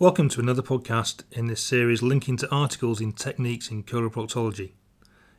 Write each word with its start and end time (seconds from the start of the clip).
Welcome 0.00 0.28
to 0.30 0.40
another 0.40 0.60
podcast 0.60 1.22
in 1.30 1.46
this 1.46 1.60
series 1.60 2.02
linking 2.02 2.36
to 2.38 2.50
articles 2.50 3.00
in 3.00 3.12
techniques 3.12 3.70
in 3.70 3.84
coloproctology. 3.84 4.72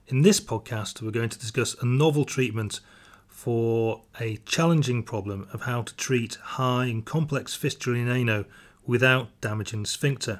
In 0.07 0.21
this 0.21 0.39
podcast, 0.39 1.01
we're 1.01 1.11
going 1.11 1.27
to 1.27 1.37
discuss 1.37 1.75
a 1.81 1.85
novel 1.85 2.23
treatment 2.23 2.79
for 3.27 4.03
a 4.17 4.37
challenging 4.45 5.03
problem 5.03 5.49
of 5.51 5.63
how 5.63 5.81
to 5.81 5.93
treat 5.97 6.35
high 6.35 6.85
and 6.85 7.05
complex 7.05 7.53
fistula 7.53 7.97
in 7.97 8.07
ano 8.07 8.45
without 8.85 9.27
damaging 9.41 9.81
the 9.81 9.89
sphincter. 9.89 10.39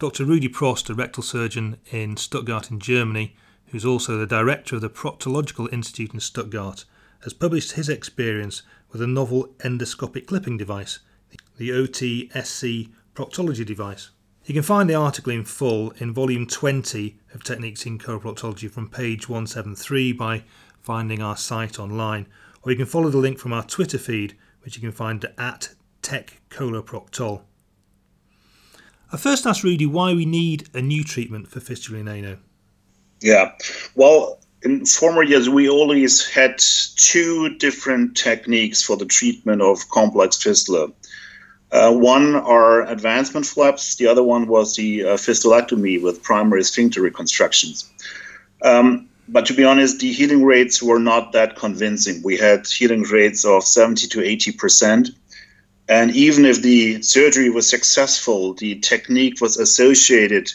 Dr. 0.00 0.24
Rudi 0.24 0.48
Prosst, 0.48 0.90
a 0.90 0.94
rectal 0.94 1.22
surgeon 1.22 1.76
in 1.92 2.16
Stuttgart 2.16 2.72
in 2.72 2.80
Germany, 2.80 3.36
who's 3.66 3.84
also 3.84 4.18
the 4.18 4.26
director 4.26 4.74
of 4.74 4.82
the 4.82 4.90
Proctological 4.90 5.72
Institute 5.72 6.12
in 6.12 6.18
Stuttgart, 6.18 6.84
has 7.22 7.32
published 7.32 7.72
his 7.72 7.88
experience 7.88 8.62
with 8.90 9.00
a 9.00 9.06
novel 9.06 9.54
endoscopic 9.60 10.26
clipping 10.26 10.56
device, 10.56 10.98
the 11.56 11.70
OTSC 11.70 12.90
proctology 13.14 13.64
device. 13.64 14.10
You 14.44 14.54
can 14.54 14.62
find 14.62 14.90
the 14.90 14.94
article 14.94 15.32
in 15.32 15.44
full 15.44 15.92
in 15.92 16.12
volume 16.12 16.46
20 16.46 17.18
of 17.32 17.42
Techniques 17.42 17.86
in 17.86 17.98
Coloproctology 17.98 18.70
from 18.70 18.90
page 18.90 19.28
173 19.28 20.12
by 20.12 20.44
finding 20.82 21.22
our 21.22 21.36
site 21.36 21.78
online, 21.78 22.26
or 22.62 22.72
you 22.72 22.76
can 22.76 22.86
follow 22.86 23.08
the 23.08 23.18
link 23.18 23.38
from 23.38 23.54
our 23.54 23.62
Twitter 23.62 23.98
feed, 23.98 24.36
which 24.62 24.76
you 24.76 24.82
can 24.82 24.92
find 24.92 25.24
at 25.38 25.70
TechColoproctol. 26.02 27.42
I 29.12 29.16
first 29.16 29.46
asked 29.46 29.64
Rudy 29.64 29.86
why 29.86 30.12
we 30.12 30.26
need 30.26 30.68
a 30.74 30.82
new 30.82 31.04
treatment 31.04 31.48
for 31.48 31.60
fistula 31.60 32.00
in 32.00 32.08
ano. 32.08 32.38
Yeah, 33.20 33.52
well, 33.94 34.40
in 34.62 34.84
former 34.84 35.22
years, 35.22 35.48
we 35.48 35.68
always 35.68 36.26
had 36.26 36.58
two 36.58 37.56
different 37.58 38.16
techniques 38.16 38.82
for 38.82 38.96
the 38.96 39.06
treatment 39.06 39.62
of 39.62 39.88
complex 39.88 40.36
fistula. 40.36 40.88
Uh, 41.74 41.92
one 41.92 42.36
are 42.36 42.86
advancement 42.86 43.44
flaps. 43.44 43.96
The 43.96 44.06
other 44.06 44.22
one 44.22 44.46
was 44.46 44.76
the 44.76 45.02
uh, 45.02 45.08
fistulectomy 45.16 46.00
with 46.00 46.22
primary 46.22 46.62
sphincter 46.62 47.02
reconstructions. 47.02 47.90
Um, 48.62 49.08
but 49.28 49.44
to 49.46 49.54
be 49.54 49.64
honest, 49.64 49.98
the 49.98 50.12
healing 50.12 50.44
rates 50.44 50.80
were 50.80 51.00
not 51.00 51.32
that 51.32 51.56
convincing. 51.56 52.22
We 52.22 52.36
had 52.36 52.68
healing 52.68 53.02
rates 53.02 53.44
of 53.44 53.64
70 53.64 54.06
to 54.06 54.24
80 54.24 54.52
percent. 54.52 55.10
And 55.88 56.14
even 56.14 56.44
if 56.44 56.62
the 56.62 57.02
surgery 57.02 57.50
was 57.50 57.68
successful, 57.68 58.54
the 58.54 58.76
technique 58.76 59.40
was 59.40 59.56
associated 59.56 60.52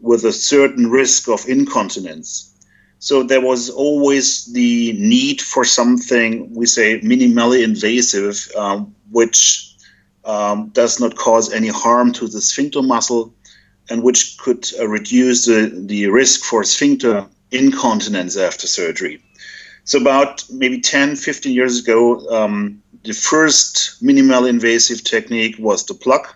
with 0.00 0.24
a 0.24 0.32
certain 0.32 0.90
risk 0.90 1.28
of 1.28 1.48
incontinence. 1.48 2.52
So 2.98 3.22
there 3.22 3.40
was 3.40 3.70
always 3.70 4.46
the 4.46 4.94
need 4.94 5.40
for 5.40 5.64
something, 5.64 6.52
we 6.52 6.66
say, 6.66 7.00
minimally 7.02 7.62
invasive, 7.62 8.50
um, 8.56 8.92
which 9.12 9.75
um, 10.26 10.68
does 10.70 11.00
not 11.00 11.16
cause 11.16 11.52
any 11.52 11.68
harm 11.68 12.12
to 12.12 12.28
the 12.28 12.40
sphincter 12.40 12.82
muscle 12.82 13.32
and 13.88 14.02
which 14.02 14.36
could 14.38 14.68
uh, 14.78 14.88
reduce 14.88 15.46
the, 15.46 15.72
the 15.86 16.08
risk 16.08 16.44
for 16.44 16.64
sphincter 16.64 17.24
incontinence 17.52 18.36
after 18.36 18.66
surgery. 18.66 19.22
So, 19.84 20.00
about 20.00 20.44
maybe 20.50 20.80
10, 20.80 21.14
15 21.14 21.54
years 21.54 21.78
ago, 21.78 22.28
um, 22.28 22.82
the 23.04 23.12
first 23.12 24.02
minimal 24.02 24.44
invasive 24.44 25.04
technique 25.04 25.54
was 25.60 25.86
the 25.86 25.94
plug. 25.94 26.26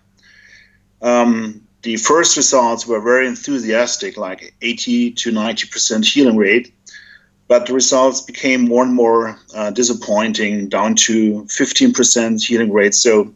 Um, 1.02 1.60
the 1.82 1.96
first 1.96 2.36
results 2.36 2.86
were 2.86 3.00
very 3.00 3.26
enthusiastic, 3.26 4.16
like 4.16 4.54
80 4.62 5.12
to 5.12 5.32
90% 5.32 6.04
healing 6.04 6.36
rate, 6.36 6.72
but 7.48 7.66
the 7.66 7.72
results 7.72 8.20
became 8.20 8.68
more 8.68 8.84
and 8.84 8.94
more 8.94 9.36
uh, 9.56 9.70
disappointing, 9.70 10.68
down 10.68 10.94
to 10.94 11.42
15% 11.44 12.46
healing 12.46 12.72
rate. 12.72 12.94
So, 12.94 13.34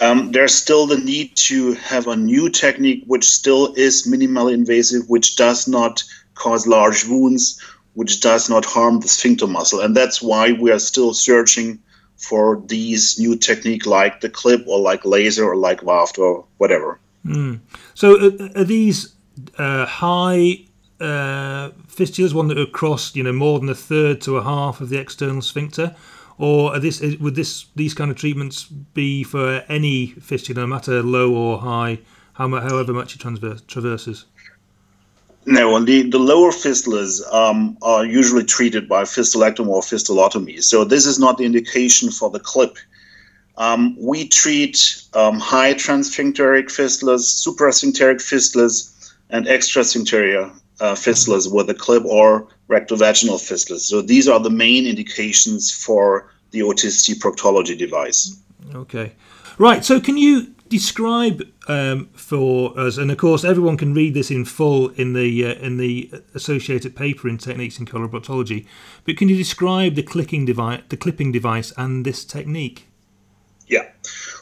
um, 0.00 0.32
there's 0.32 0.54
still 0.54 0.86
the 0.86 0.98
need 0.98 1.36
to 1.36 1.74
have 1.74 2.06
a 2.06 2.16
new 2.16 2.48
technique 2.48 3.04
which 3.06 3.24
still 3.24 3.74
is 3.74 4.06
minimally 4.06 4.54
invasive, 4.54 5.08
which 5.08 5.36
does 5.36 5.68
not 5.68 6.02
cause 6.34 6.66
large 6.66 7.04
wounds, 7.06 7.60
which 7.94 8.20
does 8.20 8.48
not 8.48 8.64
harm 8.64 9.00
the 9.00 9.08
sphincter 9.08 9.46
muscle. 9.46 9.80
And 9.80 9.96
that's 9.96 10.22
why 10.22 10.52
we 10.52 10.70
are 10.70 10.78
still 10.78 11.12
searching 11.12 11.78
for 12.16 12.62
these 12.66 13.18
new 13.18 13.36
technique 13.36 13.86
like 13.86 14.20
the 14.20 14.28
clip 14.28 14.66
or 14.66 14.78
like 14.78 15.04
laser 15.04 15.44
or 15.44 15.56
like 15.56 15.80
VAAFT 15.80 16.18
or 16.18 16.44
whatever. 16.58 16.98
Mm. 17.24 17.60
So 17.94 18.16
are, 18.16 18.60
are 18.60 18.64
these 18.64 19.14
uh, 19.58 19.86
high 19.86 20.64
uh, 21.00 21.70
fistulas, 21.88 22.34
one 22.34 22.48
that 22.48 22.58
are 22.58 22.62
across, 22.62 23.14
you 23.14 23.22
know, 23.22 23.32
more 23.32 23.58
than 23.58 23.68
a 23.68 23.74
third 23.74 24.20
to 24.22 24.36
a 24.36 24.42
half 24.42 24.80
of 24.80 24.88
the 24.88 24.98
external 24.98 25.42
sphincter? 25.42 25.94
Or 26.40 26.78
this 26.78 27.02
would 27.20 27.34
this 27.34 27.66
these 27.76 27.92
kind 27.92 28.10
of 28.10 28.16
treatments 28.16 28.64
be 28.64 29.22
for 29.22 29.62
any 29.68 30.06
fistula, 30.06 30.62
no 30.62 30.66
matter 30.66 31.02
low 31.02 31.34
or 31.34 31.58
high, 31.58 31.98
however 32.32 32.94
much 32.94 33.14
it 33.14 33.68
traverses? 33.68 34.24
No, 35.46 35.76
and 35.76 35.86
the, 35.86 36.08
the 36.08 36.18
lower 36.18 36.50
fistulas 36.50 37.20
um, 37.32 37.76
are 37.82 38.04
usually 38.04 38.44
treated 38.44 38.88
by 38.88 39.02
fistulectomy 39.02 39.68
or 39.68 39.82
fistulotomy. 39.82 40.62
So 40.62 40.84
this 40.84 41.06
is 41.06 41.18
not 41.18 41.36
the 41.36 41.44
indication 41.44 42.10
for 42.10 42.30
the 42.30 42.40
clip. 42.40 42.76
Um, 43.56 43.96
we 43.98 44.26
treat 44.28 45.02
um, 45.12 45.38
high 45.38 45.74
transsphincteric 45.74 46.66
fistulas, 46.66 47.22
suprasphincteric 47.44 48.16
fistulas, 48.16 49.12
and 49.28 49.46
extrasphincteric 49.46 50.54
uh, 50.80 50.94
fistulas 50.94 51.52
with 51.52 51.68
a 51.70 51.74
clip 51.74 52.04
or 52.04 52.48
rectovaginal 52.68 53.38
fistulas. 53.38 53.80
So 53.80 54.02
these 54.02 54.28
are 54.28 54.40
the 54.40 54.50
main 54.50 54.86
indications 54.86 55.70
for 55.70 56.30
the 56.50 56.60
OTSC 56.60 57.18
proctology 57.18 57.76
device. 57.76 58.36
Okay. 58.74 59.12
Right. 59.58 59.84
So 59.84 60.00
can 60.00 60.16
you 60.16 60.54
describe 60.68 61.42
um, 61.68 62.08
for 62.14 62.78
us, 62.78 62.96
and 62.96 63.10
of 63.10 63.18
course 63.18 63.44
everyone 63.44 63.76
can 63.76 63.92
read 63.92 64.14
this 64.14 64.30
in 64.30 64.44
full 64.44 64.88
in 64.90 65.12
the 65.12 65.44
uh, 65.44 65.54
in 65.54 65.76
the 65.76 66.10
associated 66.34 66.96
paper 66.96 67.28
in 67.28 67.36
Techniques 67.38 67.78
in 67.78 67.86
Coloproctology, 67.86 68.66
but 69.04 69.16
can 69.16 69.28
you 69.28 69.36
describe 69.36 69.96
the 69.96 70.02
clicking 70.02 70.46
device, 70.46 70.82
the 70.88 70.96
clipping 70.96 71.32
device, 71.32 71.72
and 71.76 72.06
this 72.06 72.24
technique? 72.24 72.88
Yeah. 73.66 73.86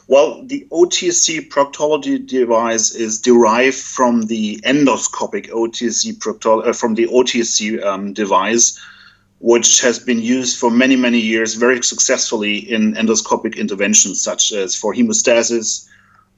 Well, 0.09 0.41
the 0.43 0.65
OTC 0.71 1.49
proctology 1.49 2.25
device 2.25 2.95
is 2.95 3.21
derived 3.21 3.77
from 3.77 4.23
the 4.23 4.59
endoscopic 4.61 5.51
OTC 5.51 6.17
uh, 6.67 6.73
from 6.73 6.95
the 6.95 7.05
OTSC 7.05 7.85
um, 7.85 8.13
device, 8.13 8.79
which 9.37 9.81
has 9.81 9.99
been 9.99 10.19
used 10.19 10.57
for 10.57 10.71
many, 10.71 10.95
many 10.95 11.19
years 11.19 11.53
very 11.53 11.83
successfully 11.83 12.57
in 12.57 12.95
endoscopic 12.95 13.55
interventions, 13.55 14.19
such 14.19 14.51
as 14.51 14.75
for 14.75 14.95
hemostasis, 14.95 15.87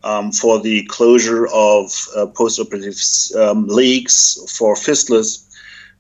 um, 0.04 0.34
for 0.34 0.60
the 0.60 0.84
closure 0.88 1.48
of 1.48 1.94
uh, 2.18 2.26
postoperative 2.26 3.00
um, 3.38 3.68
leaks, 3.68 4.38
for 4.58 4.76
fistulas. 4.76 5.50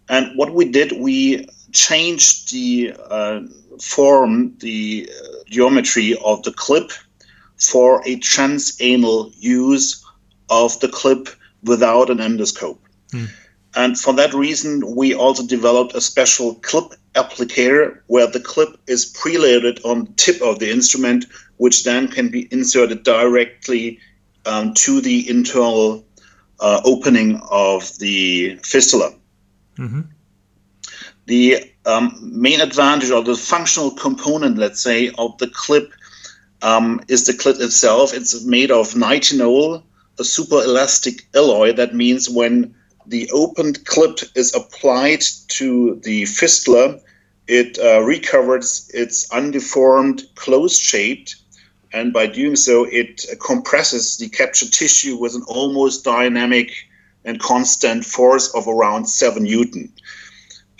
And 0.09 0.37
what 0.37 0.53
we 0.53 0.65
did, 0.65 0.91
we 0.99 1.47
changed 1.71 2.51
the 2.51 2.93
uh, 3.09 3.43
form, 3.81 4.57
the 4.59 5.09
uh, 5.09 5.27
geometry 5.49 6.17
of 6.21 6.43
the 6.43 6.51
clip 6.51 6.91
for 7.61 8.01
a 8.05 8.17
transanal 8.17 9.33
use 9.37 10.05
of 10.49 10.79
the 10.79 10.87
clip 10.87 11.29
without 11.63 12.09
an 12.09 12.17
endoscope. 12.17 12.79
Mm. 13.11 13.29
And 13.75 13.97
for 13.97 14.13
that 14.13 14.33
reason, 14.33 14.95
we 14.95 15.13
also 15.13 15.45
developed 15.45 15.95
a 15.95 16.01
special 16.01 16.55
clip 16.55 16.93
applicator 17.13 17.99
where 18.07 18.27
the 18.27 18.39
clip 18.39 18.77
is 18.87 19.13
preloaded 19.13 19.83
on 19.85 20.05
the 20.05 20.11
tip 20.13 20.41
of 20.41 20.59
the 20.59 20.69
instrument, 20.69 21.25
which 21.57 21.83
then 21.83 22.07
can 22.07 22.29
be 22.29 22.47
inserted 22.51 23.03
directly 23.03 23.99
um, 24.45 24.73
to 24.73 24.99
the 24.99 25.29
internal 25.29 26.05
uh, 26.59 26.81
opening 26.83 27.41
of 27.49 27.97
the 27.99 28.57
fistula. 28.63 29.13
Mm-hmm. 29.77 30.01
The 31.27 31.71
um, 31.85 32.19
main 32.21 32.59
advantage 32.59 33.11
or 33.11 33.23
the 33.23 33.35
functional 33.35 33.91
component, 33.91 34.57
let's 34.57 34.81
say, 34.81 35.11
of 35.17 35.37
the 35.37 35.47
clip 35.47 35.93
um, 36.61 37.01
is 37.07 37.25
the 37.25 37.33
clit 37.33 37.59
itself. 37.59 38.13
It's 38.13 38.43
made 38.43 38.71
of 38.71 38.93
nitinol, 38.93 39.83
a 40.19 40.23
super 40.23 40.63
elastic 40.63 41.25
alloy. 41.33 41.73
That 41.73 41.95
means 41.95 42.29
when 42.29 42.75
the 43.07 43.29
opened 43.31 43.85
clip 43.85 44.19
is 44.35 44.53
applied 44.55 45.23
to 45.49 45.99
the 46.03 46.25
fistula, 46.25 46.99
it 47.47 47.77
uh, 47.79 48.01
recovers 48.01 48.89
its 48.93 49.27
undeformed 49.29 50.23
closed 50.35 50.81
shape, 50.81 51.27
and 51.91 52.13
by 52.13 52.27
doing 52.27 52.55
so, 52.55 52.85
it 52.85 53.25
compresses 53.39 54.17
the 54.17 54.29
captured 54.29 54.71
tissue 54.71 55.17
with 55.17 55.35
an 55.35 55.43
almost 55.47 56.05
dynamic 56.05 56.71
and 57.25 57.39
constant 57.39 58.05
force 58.05 58.53
of 58.55 58.67
around 58.67 59.05
7 59.05 59.43
newton 59.43 59.91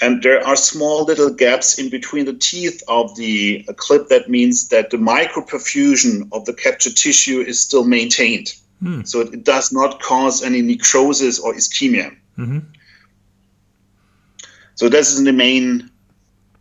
and 0.01 0.23
there 0.23 0.45
are 0.45 0.55
small 0.55 1.03
little 1.05 1.29
gaps 1.29 1.77
in 1.77 1.89
between 1.89 2.25
the 2.25 2.33
teeth 2.33 2.81
of 2.87 3.15
the 3.15 3.63
clip. 3.77 4.09
That 4.09 4.29
means 4.29 4.69
that 4.69 4.89
the 4.89 4.97
microperfusion 4.97 6.27
of 6.31 6.45
the 6.45 6.53
captured 6.53 6.97
tissue 6.97 7.39
is 7.39 7.61
still 7.61 7.85
maintained. 7.85 8.53
Mm. 8.81 9.07
So 9.07 9.21
it 9.21 9.43
does 9.43 9.71
not 9.71 10.01
cause 10.01 10.43
any 10.43 10.61
necrosis 10.63 11.39
or 11.39 11.53
ischemia. 11.53 12.15
Mm-hmm. 12.37 12.59
So 14.73 14.89
this 14.89 15.13
is 15.13 15.23
the 15.23 15.33
main, 15.33 15.91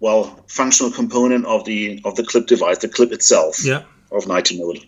well, 0.00 0.44
functional 0.46 0.92
component 0.92 1.46
of 1.46 1.64
the 1.64 2.02
of 2.04 2.16
the 2.16 2.25
clip 2.25 2.46
device, 2.46 2.78
the 2.78 2.88
clip 2.88 3.12
itself 3.12 3.64
yeah. 3.64 3.84
of 4.12 4.25
nitinol. 4.25 4.84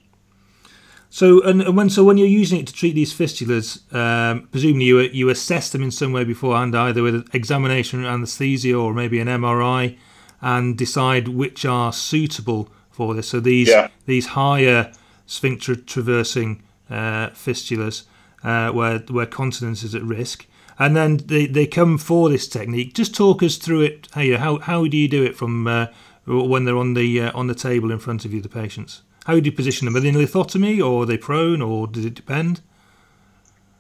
So 1.15 1.43
and, 1.43 1.61
and 1.61 1.77
when 1.77 1.91
so 1.91 2.05
when 2.05 2.17
you're 2.17 2.27
using 2.41 2.59
it 2.59 2.67
to 2.69 2.73
treat 2.73 2.95
these 2.95 3.13
fistulas, 3.13 3.67
um, 3.95 4.49
presumably 4.51 4.87
you 4.87 4.99
you 5.01 5.29
assess 5.29 5.69
them 5.69 5.83
in 5.83 5.91
some 5.91 6.11
way 6.11 6.25
beforehand, 6.25 6.75
either 6.75 7.03
with 7.03 7.29
examination 7.35 8.07
anaesthesia 8.07 8.75
or 8.75 8.95
maybe 8.95 9.21
an 9.21 9.29
MRI, 9.29 9.99
and 10.41 10.79
decide 10.79 11.29
which 11.29 11.67
are 11.67 11.93
suitable 11.93 12.71
for 12.91 13.15
this. 13.15 13.29
So 13.29 13.41
these 13.41 13.69
Yeah. 13.69 13.89
these 14.07 14.29
higher 14.29 14.91
sphincter 15.27 15.77
traversing 15.77 16.63
uh, 16.89 17.29
fistulas, 17.35 18.05
uh, 18.43 18.71
where 18.71 19.01
where 19.11 19.27
continence 19.27 19.83
is 19.83 19.95
at 19.95 20.03
risk, 20.03 20.47
and 20.79 20.97
then 20.97 21.19
they, 21.27 21.45
they 21.47 21.67
come 21.67 21.99
for 21.99 22.31
this 22.31 22.49
technique. 22.49 22.95
Just 22.95 23.15
talk 23.15 23.43
us 23.43 23.57
through 23.59 23.83
it. 23.83 24.09
Hey, 24.15 24.31
how 24.31 24.61
how 24.61 24.87
do 24.87 24.97
you 24.97 25.09
do 25.09 25.23
it 25.23 25.37
from 25.37 25.67
uh, 25.67 25.89
when 26.25 26.65
they're 26.65 26.79
on 26.79 26.95
the 26.95 27.21
uh, 27.21 27.39
on 27.39 27.49
the 27.49 27.55
table 27.55 27.93
in 27.93 27.99
front 27.99 28.25
of 28.25 28.33
you, 28.33 28.41
the 28.41 28.49
patients? 28.49 29.03
How 29.25 29.39
do 29.39 29.41
you 29.45 29.53
position 29.53 29.85
them? 29.85 29.97
Are 29.97 30.01
they 30.01 30.09
in 30.09 30.15
lithotomy, 30.17 30.85
or 30.85 31.03
are 31.03 31.07
they 31.07 31.17
prone, 31.17 31.63
or 31.63 31.87
does 31.87 32.05
it 32.05 32.15
depend? 32.15 32.61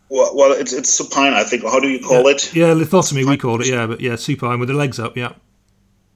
Well, 0.08 0.34
well 0.36 0.52
it's, 0.52 0.72
it's 0.72 0.92
supine, 0.92 1.32
I 1.32 1.42
think. 1.44 1.64
How 1.64 1.80
do 1.80 1.88
you 1.88 2.00
call 2.00 2.28
it? 2.28 2.54
Yeah, 2.54 2.74
lithotomy 2.74 3.26
we 3.26 3.36
call 3.36 3.60
it. 3.60 3.66
Yeah, 3.66 3.86
but 3.86 4.00
yeah, 4.00 4.16
supine 4.16 4.60
with 4.60 4.68
the 4.68 4.74
legs 4.74 4.98
up. 5.00 5.16
Yeah. 5.16 5.32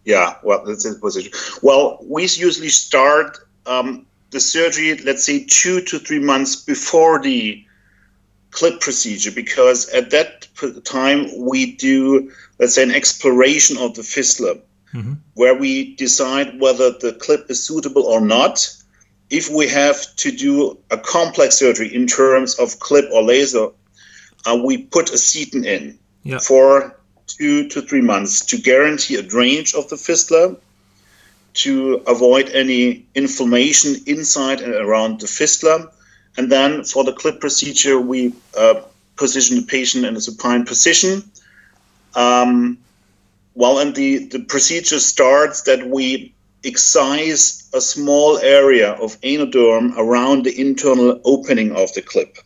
Yeah, 0.05 0.37
well, 0.45 0.65
that's 0.65 0.85
his 0.85 0.99
position. 0.99 1.33
Well, 1.63 1.99
we 2.05 2.23
usually 2.23 2.69
start 2.69 3.39
um, 3.67 4.07
the 4.31 4.39
surgery, 4.39 4.97
let's 4.99 5.25
say, 5.25 5.45
two 5.49 5.81
to 5.83 5.99
three 5.99 6.21
months 6.21 6.55
before 6.55 7.21
the 7.21 7.65
clip 8.53 8.81
procedure, 8.81 9.33
because 9.33 9.89
at 9.89 10.11
that 10.11 10.47
time 10.85 11.27
we 11.37 11.75
do, 11.75 12.31
let's 12.61 12.75
say, 12.77 12.85
an 12.85 12.93
exploration 12.93 13.77
of 13.79 13.95
the 13.95 14.05
fistula, 14.05 14.55
Mhm. 14.95 15.19
where 15.35 15.55
we 15.55 15.97
decide 15.97 16.61
whether 16.61 16.93
the 16.93 17.13
clip 17.15 17.51
is 17.51 17.63
suitable 17.63 18.05
or 18.05 18.21
not. 18.21 18.73
If 19.31 19.51
we 19.51 19.69
have 19.69 20.15
to 20.17 20.31
do 20.31 20.79
a 20.91 20.99
complex 20.99 21.57
surgery 21.57 21.93
in 21.95 22.07
terms 22.07 22.55
of 22.55 22.79
clip 22.79 23.07
or 23.13 23.23
laser, 23.23 23.69
uh, 24.47 24.61
we 24.65 24.79
put 24.79 25.11
a 25.13 25.19
seton 25.19 25.65
in 25.65 25.99
Yeah. 26.23 26.39
for 26.39 26.97
two 27.27 27.69
to 27.69 27.83
three 27.83 28.01
months 28.01 28.45
to 28.47 28.57
guarantee 28.57 29.17
a 29.17 29.23
drainage 29.23 29.75
of 29.75 29.89
the 29.89 29.97
fistula, 29.97 30.57
to 31.55 32.03
avoid 32.07 32.51
any 32.51 33.05
inflammation 33.15 33.97
inside 34.07 34.61
and 34.61 34.75
around 34.75 35.21
the 35.21 35.27
fistula. 35.27 35.91
And 36.37 36.53
then 36.53 36.85
for 36.85 37.03
the 37.03 37.13
clip 37.13 37.41
procedure, 37.41 37.99
we 37.99 38.33
uh, 38.57 38.83
position 39.17 39.57
the 39.57 39.63
patient 39.63 40.05
in 40.05 40.15
a 40.17 40.21
supine 40.21 40.65
position. 40.67 41.23
Um, 42.15 42.79
well, 43.55 43.79
and 43.79 43.95
the, 43.95 44.27
the 44.27 44.41
procedure 44.41 45.01
starts 45.01 45.63
that 45.63 45.89
we 45.89 46.35
excise 46.67 47.69
a 47.73 47.81
small 47.81 48.39
area 48.39 48.93
of 48.93 49.21
anoderm 49.21 49.95
around 49.97 50.45
the 50.45 50.61
internal 50.61 51.21
opening 51.25 51.73
of 51.73 51.93
the 51.95 52.03
clip. 52.03 52.39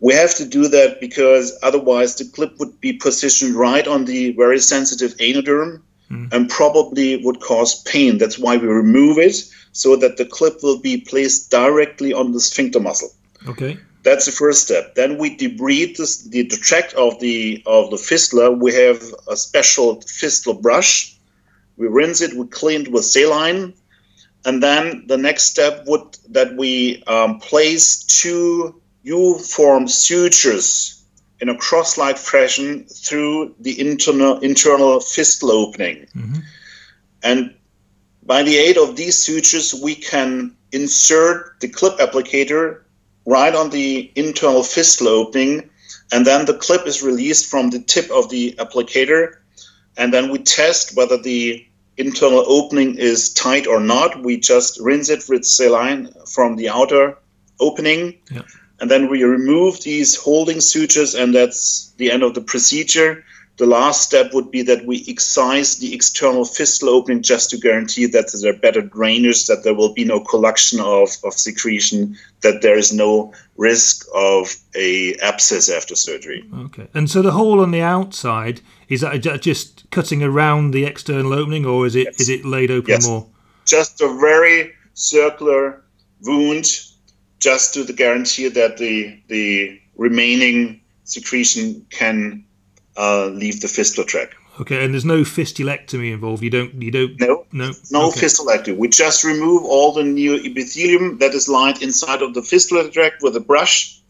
We 0.00 0.14
have 0.14 0.34
to 0.36 0.44
do 0.44 0.68
that 0.68 1.00
because 1.00 1.58
otherwise 1.62 2.14
the 2.14 2.24
clip 2.26 2.58
would 2.58 2.80
be 2.80 2.92
positioned 2.92 3.54
right 3.54 3.86
on 3.86 4.04
the 4.04 4.32
very 4.32 4.60
sensitive 4.60 5.16
anoderm 5.16 5.82
mm. 6.10 6.32
and 6.32 6.48
probably 6.48 7.16
would 7.24 7.40
cause 7.40 7.82
pain. 7.82 8.18
That's 8.18 8.38
why 8.38 8.56
we 8.56 8.68
remove 8.68 9.18
it 9.18 9.36
so 9.72 9.96
that 9.96 10.16
the 10.16 10.24
clip 10.24 10.62
will 10.62 10.78
be 10.78 11.00
placed 11.00 11.50
directly 11.50 12.12
on 12.12 12.32
the 12.32 12.40
sphincter 12.40 12.80
muscle. 12.80 13.10
Okay. 13.48 13.78
That's 14.04 14.26
the 14.26 14.32
first 14.32 14.62
step. 14.62 14.94
Then 14.94 15.18
we 15.18 15.36
debride 15.36 15.96
this, 15.96 16.22
the, 16.22 16.42
the 16.42 16.56
tract 16.56 16.94
of 16.94 17.18
the 17.20 17.62
of 17.66 17.90
the 17.90 17.98
fistula. 17.98 18.50
We 18.50 18.72
have 18.74 19.02
a 19.28 19.36
special 19.36 20.00
fistula 20.02 20.58
brush. 20.58 21.17
We 21.78 21.86
rinse 21.86 22.20
it. 22.20 22.34
We 22.34 22.46
clean 22.48 22.82
it 22.82 22.92
with 22.92 23.04
saline, 23.04 23.72
and 24.44 24.62
then 24.62 25.04
the 25.06 25.16
next 25.16 25.44
step 25.44 25.84
would 25.86 26.18
that 26.28 26.56
we 26.56 27.02
um, 27.06 27.38
place 27.38 28.04
two 28.04 28.80
U-form 29.04 29.88
sutures 29.88 31.02
in 31.40 31.48
a 31.48 31.56
cross-like 31.56 32.18
fashion 32.18 32.84
through 32.84 33.54
the 33.60 33.80
internal 33.80 34.38
internal 34.40 35.00
fistula 35.00 35.54
opening. 35.54 36.06
Mhm. 36.16 36.42
And 37.22 37.54
by 38.24 38.42
the 38.42 38.56
aid 38.56 38.76
of 38.76 38.96
these 38.96 39.16
sutures, 39.16 39.72
we 39.72 39.94
can 39.94 40.56
insert 40.72 41.60
the 41.60 41.68
clip 41.68 41.98
applicator 41.98 42.80
right 43.24 43.54
on 43.54 43.70
the 43.70 44.10
internal 44.16 44.62
fistula 44.62 45.10
opening, 45.10 45.70
and 46.12 46.26
then 46.26 46.44
the 46.44 46.54
clip 46.54 46.86
is 46.86 47.02
released 47.02 47.46
from 47.46 47.70
the 47.70 47.80
tip 47.80 48.10
of 48.10 48.28
the 48.30 48.54
applicator, 48.58 49.36
and 49.96 50.12
then 50.12 50.30
we 50.30 50.38
test 50.38 50.96
whether 50.96 51.16
the 51.16 51.64
internal 51.98 52.44
opening 52.46 52.96
is 52.96 53.32
tight 53.34 53.66
or 53.66 53.80
not. 53.80 54.22
We 54.22 54.38
just 54.38 54.80
rinse 54.80 55.10
it 55.10 55.24
with 55.28 55.44
saline 55.44 56.08
from 56.32 56.56
the 56.56 56.68
outer 56.68 57.18
opening, 57.60 58.14
Yeah. 58.30 58.42
and 58.80 58.90
then 58.90 59.08
we 59.10 59.24
remove 59.24 59.82
these 59.82 60.14
holding 60.14 60.60
sutures, 60.60 61.14
and 61.14 61.34
that's 61.34 61.92
the 61.96 62.10
end 62.10 62.22
of 62.22 62.34
the 62.34 62.40
procedure. 62.40 63.24
The 63.56 63.66
last 63.66 64.02
step 64.02 64.32
would 64.34 64.52
be 64.52 64.62
that 64.62 64.86
we 64.86 65.04
excise 65.08 65.78
the 65.78 65.92
external 65.92 66.44
fistula 66.44 66.92
opening 66.92 67.22
just 67.22 67.50
to 67.50 67.58
guarantee 67.58 68.06
that 68.06 68.30
there 68.40 68.52
are 68.52 68.56
better 68.56 68.80
drainage, 68.80 69.46
that 69.46 69.64
there 69.64 69.74
will 69.74 69.92
be 69.92 70.04
no 70.04 70.20
collection 70.20 70.78
of, 70.78 71.08
of 71.24 71.34
secretion, 71.34 72.16
that 72.42 72.62
there 72.62 72.78
is 72.78 72.92
no 72.92 73.32
risk 73.56 74.06
of 74.14 74.54
a 74.76 75.14
abscess 75.14 75.68
after 75.68 75.96
surgery. 75.96 76.44
Okay. 76.66 76.86
And 76.94 77.10
so 77.10 77.20
the 77.20 77.32
hole 77.32 77.58
on 77.58 77.72
the 77.72 77.82
outside 77.82 78.60
is 78.88 79.00
that 79.02 79.42
just 79.42 79.84
cutting 79.90 80.22
around 80.22 80.70
the 80.72 80.84
external 80.84 81.32
opening, 81.32 81.66
or 81.66 81.86
is 81.86 81.94
it 81.94 82.08
is 82.18 82.28
Yes. 82.28 82.38
it 82.40 82.44
laid 82.44 82.70
open 82.70 82.90
Yes. 82.90 83.06
more? 83.06 83.26
Just 83.66 84.00
a 84.00 84.08
very 84.20 84.72
circular 84.94 85.82
wound, 86.22 86.66
just 87.38 87.74
to 87.74 87.84
the 87.84 87.92
guarantee 87.92 88.48
that 88.48 88.78
the 88.78 89.18
the 89.28 89.78
remaining 89.96 90.80
secretion 91.04 91.84
can 91.90 92.44
uh, 92.96 93.26
leave 93.26 93.60
the 93.60 93.68
fistula 93.68 94.06
tract. 94.06 94.34
Okay. 94.60 94.82
And 94.84 94.92
there's 94.92 95.04
no 95.04 95.20
fistulectomy 95.22 96.12
involved. 96.12 96.42
You 96.42 96.50
don't. 96.50 96.82
You 96.82 96.90
don't. 96.90 97.20
No, 97.20 97.44
No. 97.52 97.72
no 97.92 98.08
okay. 98.08 98.20
fistulectomy. 98.26 98.76
We 98.76 98.88
just 98.88 99.22
remove 99.22 99.62
all 99.64 99.92
the 99.92 100.02
new 100.02 100.34
epithelium 100.34 101.18
that 101.18 101.32
is 101.34 101.48
lined 101.48 101.80
inside 101.82 102.22
of 102.22 102.34
the 102.34 102.42
fistula 102.42 102.90
tract 102.90 103.22
with 103.22 103.36
a 103.36 103.40
brush. 103.40 104.00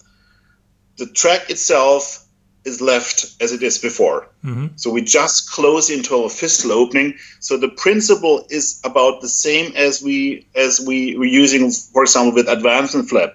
The 0.96 1.06
tract 1.06 1.50
itself 1.50 2.25
is 2.64 2.81
left 2.81 3.34
as 3.40 3.52
it 3.52 3.62
is 3.62 3.78
before. 3.78 4.28
Mhm. 4.44 4.70
So 4.76 4.90
we 4.90 5.00
just 5.02 5.50
close 5.50 5.88
the 5.88 5.94
internal 5.94 6.28
fistula 6.28 6.75
opening. 6.75 7.14
So 7.40 7.56
the 7.56 7.69
principle 7.69 8.46
is 8.50 8.81
about 8.84 9.20
the 9.20 9.28
same 9.28 9.72
as 9.76 10.02
we 10.02 10.46
as 10.55 10.81
we 10.81 11.16
were 11.16 11.32
using, 11.43 11.70
for 11.70 12.02
example, 12.02 12.34
with 12.34 12.49
advancement 12.49 13.08
flap. 13.08 13.34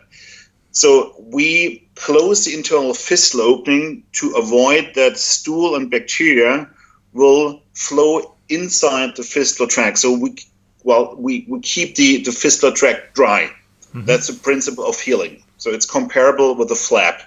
So 0.72 1.16
we 1.20 1.88
close 1.96 2.46
the 2.46 2.54
internal 2.54 2.94
fistula 2.94 3.44
opening 3.44 4.04
to 4.14 4.32
avoid 4.32 4.92
that 4.96 5.18
stool 5.18 5.76
and 5.76 5.90
bacteria 5.90 6.68
will 7.14 7.62
flow 7.74 8.36
inside 8.50 9.16
the 9.16 9.24
fistula 9.24 9.70
tract. 9.70 10.00
So 10.00 10.12
we 10.18 10.36
well 10.84 11.16
we, 11.18 11.46
we 11.48 11.60
keep 11.62 11.96
the, 11.96 12.24
the 12.24 12.32
fistula 12.32 12.74
tract 12.74 13.16
dry. 13.16 13.52
That's 13.94 14.28
the 14.28 14.34
principle 14.34 14.86
of 14.86 15.00
healing. 15.00 15.44
So 15.58 15.70
it's 15.70 15.86
comparable 15.86 16.56
with 16.56 16.70
the 16.70 16.76
flap. 16.76 17.22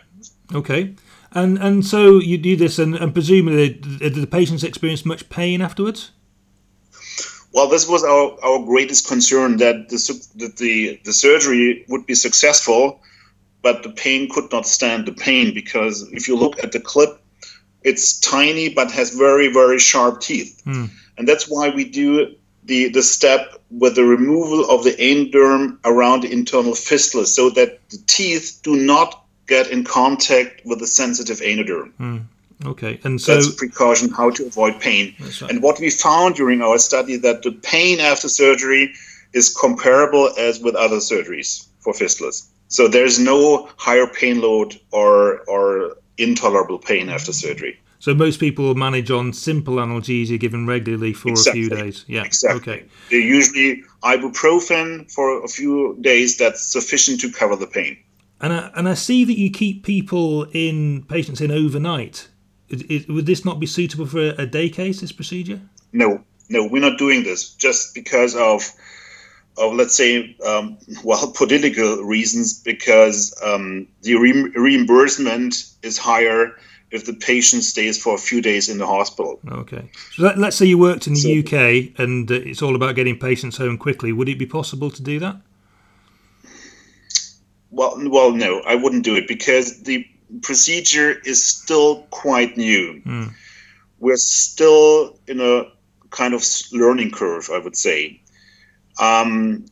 Okay. 0.52 0.94
And 1.36 1.58
and 1.58 1.84
so 1.84 2.18
you 2.18 2.38
do 2.38 2.56
this, 2.56 2.78
and, 2.78 2.94
and 2.94 3.12
presumably 3.12 3.68
did 3.68 4.14
the 4.14 4.26
patients 4.26 4.64
experience 4.64 5.04
much 5.04 5.28
pain 5.28 5.60
afterwards? 5.60 6.10
Well, 7.52 7.68
this 7.68 7.86
was 7.86 8.02
our, 8.04 8.36
our 8.42 8.64
greatest 8.64 9.06
concern 9.06 9.58
that 9.58 9.90
the, 9.90 9.98
that 10.36 10.56
the 10.56 10.98
the 11.04 11.12
surgery 11.12 11.84
would 11.88 12.06
be 12.06 12.14
successful, 12.14 13.02
but 13.60 13.82
the 13.82 13.90
pain 13.90 14.30
could 14.30 14.50
not 14.50 14.66
stand 14.66 15.04
the 15.04 15.12
pain 15.12 15.52
because 15.52 16.10
if 16.10 16.26
you 16.26 16.36
look 16.36 16.64
at 16.64 16.72
the 16.72 16.80
clip, 16.80 17.20
it's 17.82 18.18
tiny 18.20 18.70
but 18.70 18.90
has 18.90 19.10
very 19.10 19.52
very 19.52 19.78
sharp 19.78 20.22
teeth, 20.22 20.62
Hmm. 20.64 20.86
and 21.18 21.28
that's 21.28 21.46
why 21.50 21.68
we 21.68 21.84
do 21.84 22.34
the 22.64 22.88
the 22.88 23.02
step 23.02 23.60
with 23.70 23.94
the 23.94 24.04
removal 24.04 24.64
of 24.70 24.84
the 24.84 24.96
anoderm 24.96 25.76
around 25.84 26.22
the 26.22 26.32
internal 26.32 26.74
fistula, 26.74 27.26
so 27.26 27.50
that 27.50 27.86
the 27.90 27.98
teeth 28.06 28.60
do 28.62 28.74
not 28.74 29.25
get 29.46 29.70
in 29.70 29.84
contact 29.84 30.62
with 30.64 30.78
the 30.80 30.86
sensitive 30.86 31.38
anoderm. 31.40 31.92
Hmm. 31.94 32.18
Okay. 32.64 32.98
And 33.04 33.20
so 33.20 33.34
That's 33.34 33.48
a 33.48 33.56
precaution 33.56 34.10
how 34.10 34.30
to 34.30 34.46
avoid 34.46 34.80
pain. 34.80 35.14
Right. 35.20 35.42
And 35.50 35.62
what 35.62 35.78
we 35.78 35.90
found 35.90 36.36
during 36.36 36.62
our 36.62 36.78
study 36.78 37.16
that 37.18 37.42
the 37.42 37.52
pain 37.52 38.00
after 38.00 38.28
surgery 38.28 38.94
is 39.32 39.52
comparable 39.54 40.30
as 40.38 40.60
with 40.60 40.74
other 40.74 40.96
surgeries 40.96 41.66
for 41.80 41.92
fistulas. 41.92 42.46
So 42.68 42.88
there's 42.88 43.18
no 43.18 43.68
higher 43.76 44.06
pain 44.06 44.40
load 44.40 44.80
or 44.90 45.40
or 45.42 45.96
intolerable 46.18 46.78
pain 46.78 47.08
after 47.10 47.32
surgery. 47.32 47.78
so 47.98 48.14
most 48.14 48.40
people 48.40 48.74
manage 48.74 49.10
on 49.10 49.32
simple 49.32 49.76
analgesia 49.76 50.38
given 50.38 50.66
regularly 50.66 51.12
for 51.12 51.32
a 51.32 51.52
few 51.52 51.68
days. 51.68 52.04
Yeah. 52.08 52.24
Exactly. 52.24 52.72
Okay. 52.72 52.84
They're 53.10 53.20
usually 53.20 53.82
ibuprofen 54.02 55.10
for 55.12 55.44
a 55.44 55.48
few 55.48 55.96
days. 56.00 56.36
That's 56.38 56.62
sufficient 56.62 57.20
to 57.20 57.30
cover 57.30 57.56
the 57.56 57.66
pain. 57.66 57.98
And 58.40 58.52
I, 58.52 58.70
and 58.74 58.88
I 58.88 58.94
see 58.94 59.24
that 59.24 59.38
you 59.38 59.50
keep 59.50 59.84
people 59.84 60.44
in 60.52 61.04
patients 61.04 61.40
in 61.40 61.50
overnight. 61.50 62.28
Would 62.70 63.26
this 63.26 63.44
not 63.44 63.60
be 63.60 63.66
suitable 63.66 64.06
for 64.06 64.20
a, 64.20 64.42
a 64.42 64.46
day 64.46 64.68
case? 64.68 65.00
This 65.00 65.12
procedure? 65.12 65.60
No, 65.92 66.22
no, 66.48 66.66
we're 66.66 66.82
not 66.82 66.98
doing 66.98 67.22
this 67.22 67.54
just 67.54 67.94
because 67.94 68.34
of 68.36 68.70
of 69.58 69.72
let's 69.74 69.96
say, 69.96 70.36
um, 70.46 70.78
well, 71.04 71.32
political 71.36 72.02
reasons, 72.02 72.60
because 72.60 73.34
um, 73.42 73.88
the 74.02 74.16
re- 74.16 74.50
reimbursement 74.54 75.66
is 75.82 75.98
higher 75.98 76.56
if 76.90 77.04
the 77.04 77.14
patient 77.14 77.64
stays 77.64 78.00
for 78.00 78.14
a 78.14 78.18
few 78.18 78.40
days 78.40 78.68
in 78.68 78.78
the 78.78 78.86
hospital. 78.86 79.40
Okay. 79.50 79.90
So 80.12 80.22
let, 80.22 80.38
us 80.38 80.56
say 80.56 80.66
you 80.66 80.78
worked 80.78 81.06
in 81.08 81.14
the 81.14 81.20
so, 81.20 81.40
UK 81.40 81.98
and 81.98 82.30
uh, 82.30 82.34
it's 82.34 82.62
all 82.62 82.76
about 82.76 82.94
getting 82.94 83.18
patients 83.18 83.56
home 83.56 83.76
quickly. 83.76 84.12
Would 84.12 84.28
it 84.28 84.38
be 84.38 84.46
possible 84.46 84.90
to 84.90 85.02
do 85.02 85.18
that? 85.18 85.36
Well, 87.76 87.94
well, 88.08 88.32
no, 88.32 88.60
I 88.60 88.74
wouldn't 88.74 89.04
do 89.04 89.16
it 89.16 89.28
because 89.28 89.82
the 89.82 90.06
procedure 90.40 91.20
is 91.26 91.44
still 91.44 92.06
quite 92.10 92.56
new. 92.56 93.02
Mm. 93.04 93.32
We're 93.98 94.16
still 94.16 95.18
in 95.28 95.40
a 95.40 95.64
kind 96.08 96.32
of 96.32 96.42
learning 96.72 97.10
curve, 97.10 97.50
I 97.52 97.58
would 97.58 97.76
say. 97.76 98.22
Um, 98.98 99.66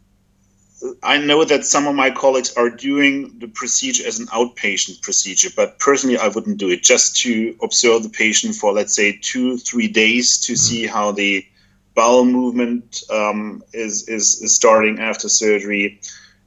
I 1.02 1.16
know 1.16 1.44
that 1.44 1.64
some 1.64 1.87
of 1.87 1.94
my 1.94 2.11
colleagues 2.11 2.54
are 2.58 2.68
doing 2.68 3.38
the 3.38 3.49
procedure 3.49 4.06
as 4.06 4.18
an 4.18 4.26
outpatient 4.26 5.00
procedure, 5.00 5.49
but 5.56 5.78
personally, 5.78 6.18
I 6.18 6.28
wouldn't 6.28 6.58
do 6.58 6.68
it 6.68 6.82
just 6.82 7.16
to 7.23 7.56
observe 7.62 8.02
the 8.02 8.11
patient 8.11 8.54
for, 8.54 8.70
let's 8.75 8.94
say, 8.94 9.18
two, 9.23 9.56
three 9.56 9.88
days 9.88 10.37
to 10.40 10.52
mm-hmm. 10.52 10.58
see 10.58 10.87
how 10.87 11.11
the 11.12 11.46
bowel 11.94 12.26
movement 12.26 13.02
um, 13.08 13.62
is, 13.73 14.06
is, 14.11 14.42
is 14.42 14.54
starting 14.54 14.99
after 14.99 15.30
surgery, 15.30 16.00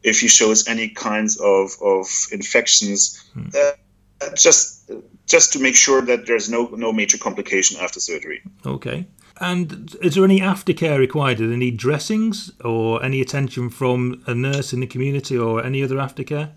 if 0.08 0.20
he 0.20 0.28
shows 0.28 0.68
any 0.68 0.90
kinds 0.90 1.38
of, 1.38 1.76
of 1.82 2.08
infections, 2.32 3.24
mm. 3.36 3.54
uh, 3.56 4.36
just 4.36 4.92
just 5.26 5.52
to 5.54 5.60
make 5.60 5.76
sure 5.76 6.02
that 6.02 6.26
there's 6.26 6.50
no 6.50 6.68
no 6.68 6.94
major 6.94 7.18
complication 7.18 7.78
after 7.82 8.00
surgery. 8.00 8.42
Okay. 8.66 9.06
And 9.40 9.96
is 10.02 10.16
there 10.16 10.24
any 10.24 10.40
aftercare 10.40 10.98
required? 10.98 11.40
Are 11.40 11.46
there 11.48 11.54
any 11.54 11.70
dressings 11.70 12.52
or 12.64 13.04
any 13.04 13.22
attention 13.22 13.70
from 13.70 14.24
a 14.26 14.34
nurse 14.34 14.74
in 14.74 14.80
the 14.80 14.88
community 14.88 15.38
or 15.38 15.64
any 15.64 15.84
other 15.84 15.98
aftercare? 15.98 16.50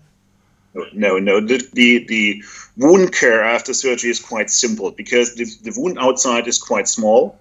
No, 0.93 1.19
no. 1.19 1.41
The, 1.41 1.61
the, 1.73 2.05
the 2.07 2.43
wound 2.77 3.13
care 3.13 3.43
after 3.43 3.73
surgery 3.73 4.09
is 4.09 4.19
quite 4.19 4.49
simple 4.49 4.91
because 4.91 5.35
the, 5.35 5.45
the 5.63 5.73
wound 5.79 5.99
outside 5.99 6.47
is 6.47 6.57
quite 6.57 6.87
small. 6.87 7.39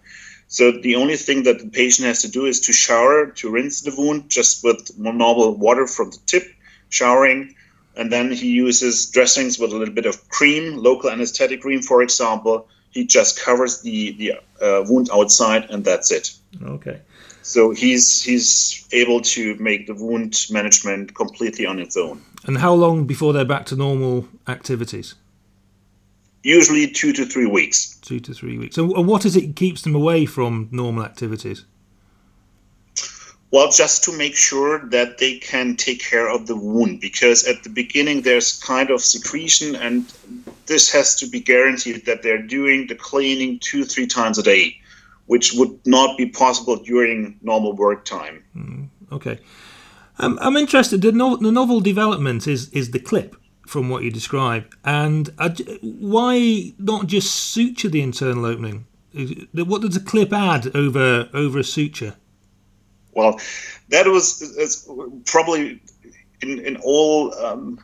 So 0.50 0.72
the 0.72 0.96
only 0.96 1.16
thing 1.16 1.44
that 1.44 1.60
the 1.60 1.68
patient 1.68 2.08
has 2.08 2.22
to 2.22 2.28
do 2.28 2.44
is 2.44 2.60
to 2.62 2.72
shower, 2.72 3.26
to 3.36 3.50
rinse 3.50 3.82
the 3.82 3.94
wound 3.96 4.28
just 4.28 4.64
with 4.64 4.98
normal 4.98 5.56
water 5.56 5.86
from 5.86 6.10
the 6.10 6.18
tip, 6.26 6.44
showering, 6.88 7.54
and 7.96 8.10
then 8.12 8.32
he 8.32 8.48
uses 8.50 9.06
dressings 9.06 9.60
with 9.60 9.72
a 9.72 9.76
little 9.76 9.94
bit 9.94 10.06
of 10.06 10.28
cream, 10.28 10.76
local 10.76 11.08
anesthetic 11.08 11.62
cream, 11.62 11.82
for 11.82 12.02
example, 12.02 12.66
he 12.90 13.06
just 13.06 13.38
covers 13.38 13.82
the 13.82 14.12
the 14.12 14.32
uh, 14.60 14.84
wound 14.88 15.08
outside, 15.12 15.70
and 15.70 15.84
that's 15.84 16.10
it. 16.10 16.34
Okay. 16.60 17.00
So 17.42 17.70
he's 17.70 18.22
he's 18.22 18.88
able 18.92 19.20
to 19.20 19.54
make 19.56 19.86
the 19.86 19.94
wound 19.94 20.46
management 20.50 21.14
completely 21.14 21.64
on 21.64 21.78
its 21.78 21.96
own. 21.96 22.22
And 22.44 22.58
how 22.58 22.74
long 22.74 23.06
before 23.06 23.32
they're 23.32 23.44
back 23.44 23.66
to 23.66 23.76
normal 23.76 24.26
activities? 24.48 25.14
Usually 26.42 26.86
two 26.88 27.12
to 27.12 27.26
three 27.26 27.46
weeks. 27.46 27.96
Two 28.00 28.20
to 28.20 28.32
three 28.32 28.58
weeks. 28.58 28.78
And 28.78 29.06
what 29.06 29.24
is 29.24 29.36
it 29.36 29.56
keeps 29.56 29.82
them 29.82 29.94
away 29.94 30.24
from 30.26 30.68
normal 30.70 31.04
activities? 31.04 31.66
Well, 33.52 33.70
just 33.70 34.04
to 34.04 34.16
make 34.16 34.36
sure 34.36 34.78
that 34.90 35.18
they 35.18 35.38
can 35.38 35.76
take 35.76 36.00
care 36.00 36.30
of 36.30 36.46
the 36.46 36.54
wound, 36.54 37.00
because 37.00 37.44
at 37.44 37.64
the 37.64 37.68
beginning 37.68 38.22
there's 38.22 38.62
kind 38.62 38.90
of 38.90 39.00
secretion, 39.02 39.74
and 39.74 40.06
this 40.66 40.88
has 40.92 41.16
to 41.16 41.26
be 41.26 41.40
guaranteed 41.40 42.06
that 42.06 42.22
they're 42.22 42.40
doing 42.40 42.86
the 42.86 42.94
cleaning 42.94 43.58
two, 43.58 43.84
three 43.84 44.06
times 44.06 44.38
a 44.38 44.42
day, 44.42 44.76
which 45.26 45.52
would 45.54 45.84
not 45.84 46.16
be 46.16 46.26
possible 46.26 46.76
during 46.76 47.38
normal 47.42 47.74
work 47.74 48.04
time. 48.04 48.44
Mm, 48.56 48.88
okay. 49.10 49.40
Um, 50.20 50.38
I'm 50.40 50.56
interested. 50.56 51.02
The, 51.02 51.10
no- 51.10 51.36
the 51.36 51.50
novel 51.50 51.80
development 51.80 52.46
is, 52.46 52.68
is 52.70 52.92
the 52.92 53.00
clip 53.00 53.34
from 53.70 53.88
what 53.88 54.02
you 54.02 54.10
describe, 54.10 54.74
and 54.84 55.30
uh, 55.38 55.50
why 55.80 56.72
not 56.78 57.06
just 57.06 57.52
suture 57.52 57.88
the 57.88 58.02
internal 58.02 58.44
opening? 58.44 58.86
What 59.54 59.82
does 59.82 59.96
a 59.96 60.00
clip 60.00 60.32
add 60.32 60.74
over 60.74 61.28
over 61.32 61.60
a 61.60 61.64
suture? 61.64 62.16
Well, 63.12 63.40
that 63.90 64.06
was 64.06 64.88
probably 65.24 65.80
in 66.42 66.58
in 66.58 66.76
all 66.78 67.32
um, 67.34 67.78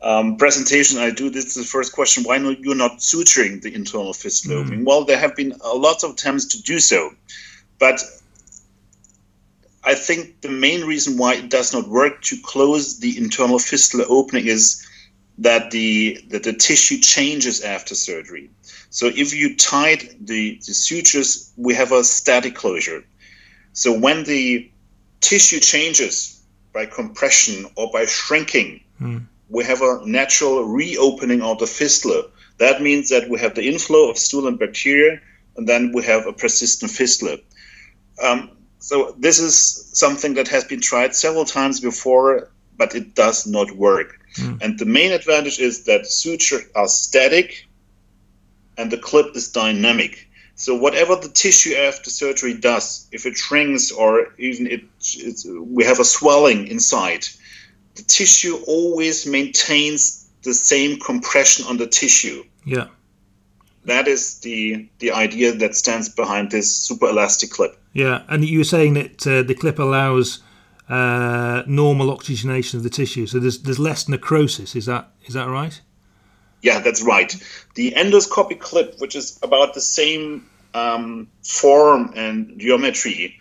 um, 0.00 0.36
presentation 0.36 0.98
I 0.98 1.10
do. 1.10 1.30
This 1.30 1.46
is 1.46 1.54
the 1.54 1.64
first 1.64 1.92
question: 1.92 2.22
Why 2.22 2.38
not 2.38 2.60
you're 2.60 2.76
not 2.76 2.98
suturing 2.98 3.60
the 3.60 3.74
internal 3.74 4.12
fistula 4.12 4.54
mm. 4.54 4.60
opening? 4.60 4.84
Well, 4.84 5.04
there 5.04 5.18
have 5.18 5.34
been 5.34 5.52
a 5.60 5.74
lot 5.74 6.04
of 6.04 6.12
attempts 6.12 6.46
to 6.46 6.62
do 6.62 6.78
so, 6.78 7.10
but 7.80 8.00
I 9.82 9.94
think 9.94 10.42
the 10.42 10.50
main 10.50 10.84
reason 10.84 11.16
why 11.16 11.34
it 11.34 11.50
does 11.50 11.72
not 11.72 11.88
work 11.88 12.22
to 12.22 12.36
close 12.42 13.00
the 13.00 13.16
internal 13.18 13.58
fistula 13.58 14.04
opening 14.08 14.46
is 14.46 14.84
that 15.38 15.70
the 15.70 16.20
that 16.28 16.42
the 16.42 16.52
tissue 16.52 16.98
changes 16.98 17.62
after 17.62 17.94
surgery. 17.94 18.50
So 18.90 19.06
if 19.06 19.34
you 19.34 19.56
tied 19.56 20.16
the, 20.20 20.60
the 20.66 20.74
sutures, 20.74 21.52
we 21.56 21.74
have 21.74 21.92
a 21.92 22.02
static 22.04 22.54
closure. 22.54 23.04
So 23.72 23.96
when 23.96 24.24
the 24.24 24.70
tissue 25.20 25.60
changes 25.60 26.42
by 26.72 26.86
compression 26.86 27.66
or 27.76 27.90
by 27.92 28.06
shrinking, 28.06 28.80
mm. 29.00 29.24
we 29.48 29.64
have 29.64 29.82
a 29.82 30.00
natural 30.04 30.64
reopening 30.64 31.42
of 31.42 31.58
the 31.58 31.66
fistula. 31.66 32.24
That 32.58 32.82
means 32.82 33.08
that 33.10 33.28
we 33.28 33.38
have 33.38 33.54
the 33.54 33.68
inflow 33.68 34.10
of 34.10 34.18
stool 34.18 34.48
and 34.48 34.58
bacteria, 34.58 35.20
and 35.56 35.68
then 35.68 35.92
we 35.92 36.02
have 36.04 36.26
a 36.26 36.32
persistent 36.32 36.90
fistula. 36.90 37.36
Um, 38.22 38.50
so 38.80 39.14
this 39.18 39.38
is 39.38 39.90
something 39.92 40.34
that 40.34 40.48
has 40.48 40.64
been 40.64 40.80
tried 40.80 41.14
several 41.14 41.44
times 41.44 41.78
before, 41.78 42.50
but 42.76 42.94
it 42.94 43.14
does 43.14 43.46
not 43.46 43.70
work. 43.72 44.17
Mm. 44.38 44.62
And 44.62 44.78
the 44.78 44.84
main 44.84 45.12
advantage 45.12 45.58
is 45.58 45.84
that 45.84 46.06
sutures 46.06 46.64
are 46.74 46.88
static 46.88 47.66
and 48.76 48.90
the 48.90 48.98
clip 48.98 49.36
is 49.36 49.50
dynamic. 49.50 50.28
So 50.54 50.74
whatever 50.74 51.14
the 51.14 51.28
tissue 51.28 51.74
after 51.74 52.10
surgery 52.10 52.54
does, 52.54 53.06
if 53.12 53.26
it 53.26 53.36
shrinks 53.36 53.92
or 53.92 54.34
even 54.38 54.66
it, 54.66 54.82
we 55.60 55.84
have 55.84 56.00
a 56.00 56.04
swelling 56.04 56.66
inside, 56.66 57.24
the 57.94 58.02
tissue 58.02 58.56
always 58.66 59.26
maintains 59.26 60.28
the 60.42 60.54
same 60.54 60.98
compression 60.98 61.66
on 61.66 61.76
the 61.76 61.86
tissue. 61.86 62.44
Yeah. 62.64 62.88
That 63.84 64.08
is 64.08 64.40
the 64.40 64.88
the 64.98 65.12
idea 65.12 65.52
that 65.52 65.74
stands 65.74 66.08
behind 66.08 66.50
this 66.50 66.74
super 66.74 67.08
elastic 67.08 67.50
clip. 67.50 67.80
Yeah, 67.94 68.22
and 68.28 68.44
you 68.44 68.58
were 68.58 68.64
saying 68.64 68.94
that 68.94 69.26
uh, 69.26 69.42
the 69.42 69.54
clip 69.54 69.78
allows 69.78 70.40
uh, 70.88 71.62
normal 71.66 72.10
oxygenation 72.10 72.78
of 72.78 72.82
the 72.82 72.90
tissue, 72.90 73.26
so 73.26 73.38
there's 73.38 73.58
there's 73.62 73.78
less 73.78 74.08
necrosis. 74.08 74.74
Is 74.74 74.86
that 74.86 75.10
is 75.26 75.34
that 75.34 75.48
right? 75.48 75.80
Yeah, 76.62 76.80
that's 76.80 77.02
right. 77.02 77.34
The 77.74 77.92
endoscopic 77.92 78.60
clip, 78.60 78.96
which 78.98 79.14
is 79.14 79.38
about 79.42 79.74
the 79.74 79.80
same 79.80 80.48
um, 80.74 81.28
form 81.44 82.12
and 82.16 82.58
geometry, 82.58 83.38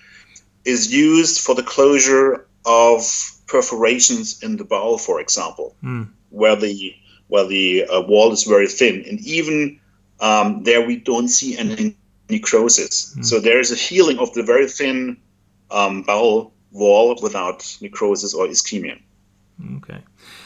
is 0.65 0.93
used 0.93 1.41
for 1.41 1.55
the 1.55 1.63
closure 1.63 2.45
of 2.65 3.01
perforations 3.47 4.43
in 4.43 4.57
the 4.57 4.65
bowel, 4.65 4.97
for 4.97 5.19
example, 5.19 5.75
mm. 5.83 6.07
where 6.29 6.55
the 6.55 6.93
where 7.27 7.45
the 7.45 7.85
uh, 7.85 8.01
wall 8.01 8.31
is 8.31 8.43
very 8.43 8.67
thin, 8.67 9.03
and 9.07 9.19
even 9.21 9.79
um, 10.19 10.63
there 10.63 10.85
we 10.85 10.97
don't 10.97 11.29
see 11.29 11.57
any 11.57 11.95
necrosis. 12.29 13.15
Mm. 13.15 13.25
So 13.25 13.39
there 13.39 13.59
is 13.59 13.71
a 13.71 13.75
healing 13.75 14.19
of 14.19 14.33
the 14.33 14.43
very 14.43 14.67
thin 14.67 15.17
um, 15.71 16.03
bowel 16.03 16.53
wall 16.71 17.17
without 17.21 17.77
necrosis 17.81 18.33
or 18.33 18.47
ischemia. 18.47 18.99
Okay. 19.77 20.01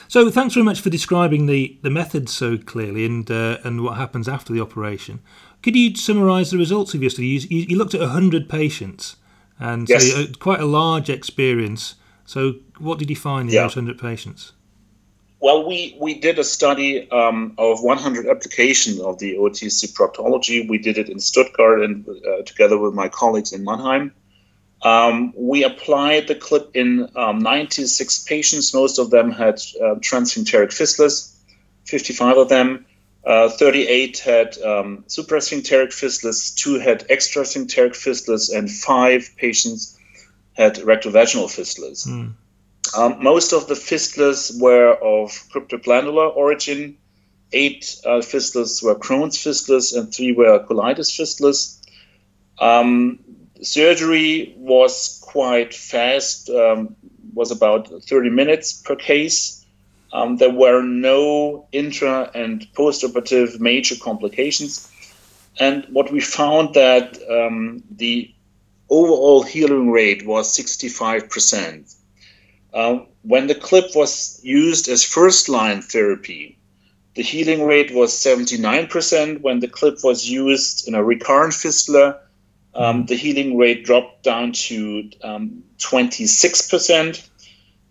So 0.08 0.30
thanks 0.30 0.54
very 0.54 0.64
much 0.64 0.82
for 0.82 0.90
describing 0.90 1.46
the, 1.46 1.78
the 1.82 1.90
method 1.90 2.30
so 2.30 2.58
clearly 2.58 3.06
and 3.06 3.30
uh, 3.30 3.58
and 3.64 3.84
what 3.84 3.98
happens 3.98 4.28
after 4.28 4.54
the 4.54 4.62
operation. 4.62 5.22
Could 5.64 5.76
you 5.76 5.96
summarise 5.96 6.52
the 6.52 6.58
results 6.58 6.94
of 6.94 7.02
your 7.02 7.10
study? 7.10 7.28
You, 7.28 7.66
you 7.70 7.78
looked 7.78 7.94
at 7.94 8.02
100 8.02 8.50
patients, 8.50 9.18
and 9.60 9.88
yes. 9.88 10.12
so 10.12 10.26
quite 10.40 10.60
a 10.60 10.66
large 10.66 11.10
experience. 11.10 11.96
So 12.26 12.56
what 12.80 13.00
did 13.00 13.10
you 13.10 13.16
find 13.16 13.50
in 13.50 13.56
yeah. 13.56 13.64
those 13.64 13.76
100 13.76 14.00
patients? 14.00 14.54
Well, 15.42 15.68
we, 15.68 15.98
we 16.00 16.20
did 16.20 16.38
a 16.38 16.44
study 16.44 17.10
um, 17.10 17.56
of 17.58 17.82
100 17.82 18.28
applications 18.28 19.00
of 19.00 19.18
the 19.18 19.36
OTC 19.36 19.92
proctology. 19.94 20.68
We 20.70 20.78
did 20.78 21.00
it 21.00 21.10
in 21.10 21.20
Stuttgart 21.20 21.82
and 21.82 22.08
uh, 22.08 22.44
together 22.44 22.78
with 22.78 22.94
my 22.94 23.10
colleagues 23.10 23.52
in 23.52 23.64
Mannheim. 23.64 24.14
Um, 24.84 25.34
we 25.36 25.64
applied 25.64 26.28
the 26.28 26.36
clip 26.36 26.72
in 26.76 27.08
um, 27.16 27.40
96 27.40 28.24
patients. 28.24 28.74
Most 28.74 28.98
of 28.98 29.12
them 29.12 29.32
had 29.32 29.56
uh, 29.80 29.96
transsphincteric 29.96 30.70
fistulas, 30.70 31.36
55 31.86 32.38
of 32.38 32.50
them. 32.50 32.86
Uh, 33.24 33.50
38 33.50 34.18
had 34.18 34.58
um, 34.64 35.04
suprasphincteric 35.08 35.90
fistulas, 35.90 36.56
two 36.56 36.80
had 36.80 37.08
extrasphincteric 37.10 37.92
fistulas, 37.92 38.56
and 38.56 38.72
five 38.72 39.30
patients 39.38 40.00
had 40.54 40.78
rectovaginal 40.78 41.46
fistulas. 41.46 42.08
Mm. 42.08 42.34
Um, 42.98 43.24
most 43.24 43.54
of 43.54 43.68
the 43.68 43.76
fistulas 43.76 44.60
were 44.60 44.94
of 44.94 45.30
cryptoglandular 45.54 46.36
origin. 46.36 46.98
Eight 47.54 48.02
uh, 48.06 48.22
fistulas 48.22 48.82
were 48.82 48.96
Crohn's 48.96 49.38
fistulas, 49.38 49.96
and 49.96 50.14
three 50.14 50.32
were 50.32 50.66
colitis 50.66 51.12
fistulas. 51.12 51.78
Um, 52.60 53.20
surgery 53.62 54.54
was 54.58 55.20
quite 55.24 55.74
fast, 55.74 56.50
um, 56.50 56.96
was 57.34 57.52
about 57.52 57.88
30 58.04 58.30
minutes 58.30 58.82
per 58.82 58.96
case. 58.96 59.66
Um, 60.14 60.38
there 60.38 60.52
were 60.52 60.82
no 60.82 61.68
intra 61.72 62.30
and 62.34 62.68
postoperative 62.74 63.60
major 63.60 63.96
complications. 63.96 64.92
And 65.60 65.86
what 65.92 66.12
we 66.12 66.20
found 66.20 66.74
that 66.74 67.18
um, 67.30 67.84
the 67.90 68.34
overall 68.90 69.44
healing 69.44 69.92
rate 69.92 70.26
was 70.26 70.58
65%. 70.58 71.96
Uh, 72.74 73.00
when 73.24 73.48
the 73.48 73.56
clip 73.56 73.96
was 73.96 74.40
used 74.44 74.88
as 74.90 75.04
first 75.04 75.50
line 75.50 75.82
therapy, 75.82 76.58
the 77.16 77.24
healing 77.24 77.66
rate 77.66 77.94
was 77.94 78.14
79%. 78.14 79.42
When 79.42 79.60
the 79.60 79.68
clip 79.68 80.00
was 80.04 80.30
used 80.30 80.88
in 80.88 80.96
a 80.96 81.04
recurrent 81.04 81.54
fistula, 81.54 82.20
um, 82.74 83.06
the 83.06 83.16
healing 83.16 83.58
rate 83.58 83.86
dropped 83.86 84.24
down 84.24 84.54
to 84.54 85.10
um, 85.24 85.64
26%. 85.80 87.28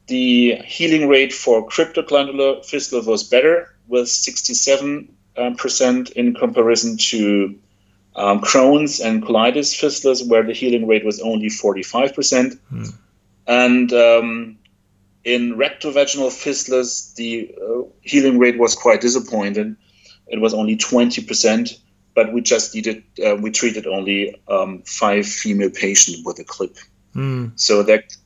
The 0.06 0.56
healing 0.64 1.08
rate 1.08 1.32
for 1.32 1.68
cryptoglandular 1.68 2.64
fistula 2.64 3.02
was 3.04 3.24
better, 3.24 3.74
with 3.88 4.06
67% 4.06 5.08
um, 5.36 6.06
in 6.16 6.34
comparison 6.34 6.96
to 6.96 7.58
um, 8.16 8.40
Crohn's 8.40 9.00
and 9.00 9.22
colitis 9.22 9.74
fistulas, 9.74 10.26
where 10.26 10.42
the 10.42 10.52
healing 10.52 10.86
rate 10.86 11.04
was 11.04 11.20
only 11.20 11.46
45%. 11.46 12.58
Mm. 12.72 12.94
And 13.46 13.92
um, 13.92 14.58
in 15.24 15.56
rectovaginal 15.56 16.30
fistulas, 16.30 17.14
the 17.14 17.54
uh, 17.60 17.82
healing 18.02 18.38
rate 18.38 18.58
was 18.58 18.74
quite 18.74 19.00
disappointing. 19.00 19.76
It 20.26 20.40
was 20.40 20.54
only 20.54 20.76
20%, 20.76 21.78
but 22.14 22.32
we 22.32 22.40
just 22.40 22.74
needed, 22.74 23.02
uh, 23.24 23.36
we 23.36 23.50
treated 23.50 23.86
only 23.86 24.40
um, 24.48 24.82
five 24.82 25.26
female 25.26 25.70
patients 25.70 26.22
with 26.24 26.38
a 26.38 26.44
clip. 26.44 26.76
Mm. 27.14 27.52
So 27.58 27.82
that 27.84 28.16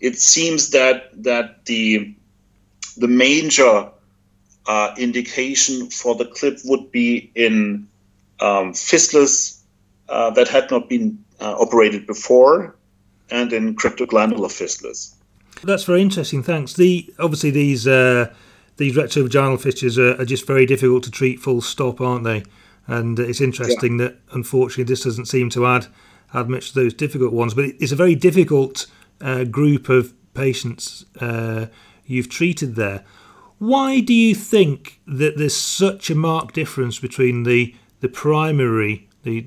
it 0.00 0.18
seems 0.18 0.70
that 0.70 1.10
that 1.22 1.64
the 1.66 2.14
the 2.96 3.08
major 3.08 3.88
uh, 4.66 4.94
indication 4.98 5.88
for 5.90 6.14
the 6.14 6.26
clip 6.26 6.58
would 6.64 6.90
be 6.90 7.30
in 7.34 7.88
um, 8.40 8.72
fistulas 8.72 9.60
uh, 10.08 10.30
that 10.30 10.48
had 10.48 10.70
not 10.70 10.88
been 10.88 11.18
uh, 11.40 11.54
operated 11.58 12.06
before 12.06 12.76
and 13.30 13.52
in 13.52 13.74
cryptoglandular 13.74 14.50
fistulas. 14.50 15.14
That's 15.64 15.84
very 15.84 16.02
interesting. 16.02 16.42
Thanks. 16.42 16.74
The 16.74 17.12
obviously 17.18 17.50
these 17.50 17.86
uh, 17.86 18.32
these 18.76 18.96
retrovaginal 18.96 19.60
fistulas 19.60 19.98
are, 19.98 20.20
are, 20.20 20.24
just 20.24 20.46
very 20.46 20.66
difficult 20.66 21.04
to 21.04 21.10
treat. 21.10 21.40
Full 21.40 21.60
stop, 21.60 22.00
aren't 22.00 22.24
they? 22.24 22.42
And 22.86 23.18
it's 23.18 23.40
interesting 23.40 23.98
yeah. 23.98 24.06
that 24.06 24.20
unfortunately 24.32 24.84
this 24.84 25.04
doesn't 25.04 25.26
seem 25.26 25.50
to 25.50 25.66
add 25.66 25.86
add 26.34 26.48
much 26.48 26.72
to 26.72 26.74
those 26.74 26.94
difficult 26.94 27.32
ones. 27.32 27.54
But 27.54 27.66
it's 27.78 27.92
a 27.92 27.96
very 27.96 28.14
difficult 28.14 28.86
uh, 29.20 29.44
group 29.44 29.88
of 29.88 30.14
patients 30.34 31.04
uh, 31.20 31.66
you've 32.06 32.28
treated 32.28 32.74
there. 32.74 33.04
Why 33.58 34.00
do 34.00 34.14
you 34.14 34.34
think 34.34 35.00
that 35.06 35.36
there's 35.36 35.56
such 35.56 36.10
a 36.10 36.14
marked 36.14 36.54
difference 36.54 36.98
between 36.98 37.44
the 37.44 37.74
the 38.00 38.08
primary 38.08 39.08
the 39.22 39.46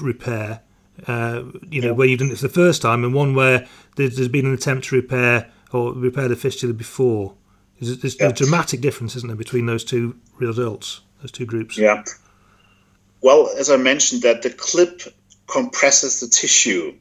repair 0.00 0.60
uh, 1.06 1.42
you 1.68 1.80
know, 1.80 1.88
yeah. 1.88 1.92
where 1.92 2.06
you've 2.06 2.20
done 2.20 2.30
it 2.30 2.38
for 2.38 2.46
the 2.46 2.52
first 2.52 2.82
time, 2.82 3.04
and 3.04 3.14
one 3.14 3.34
where 3.34 3.66
there's, 3.96 4.16
there's 4.16 4.28
been 4.28 4.46
an 4.46 4.54
attempt 4.54 4.86
to 4.86 4.96
repair 4.96 5.50
or 5.72 5.92
repair 5.92 6.28
the 6.28 6.36
fistula 6.36 6.72
before. 6.72 7.34
There's, 7.80 7.98
there's 7.98 8.20
yeah. 8.20 8.28
a 8.28 8.32
dramatic 8.32 8.80
difference, 8.80 9.16
isn't 9.16 9.28
there, 9.28 9.36
between 9.36 9.66
those 9.66 9.84
two 9.84 10.16
results, 10.38 11.00
those 11.20 11.32
two 11.32 11.46
groups? 11.46 11.76
Yeah. 11.76 12.04
Well, 13.24 13.48
as 13.56 13.70
I 13.70 13.78
mentioned, 13.78 14.20
that 14.20 14.42
the 14.42 14.50
clip 14.50 15.00
compresses 15.46 16.20
the 16.20 16.28
tissue 16.28 16.94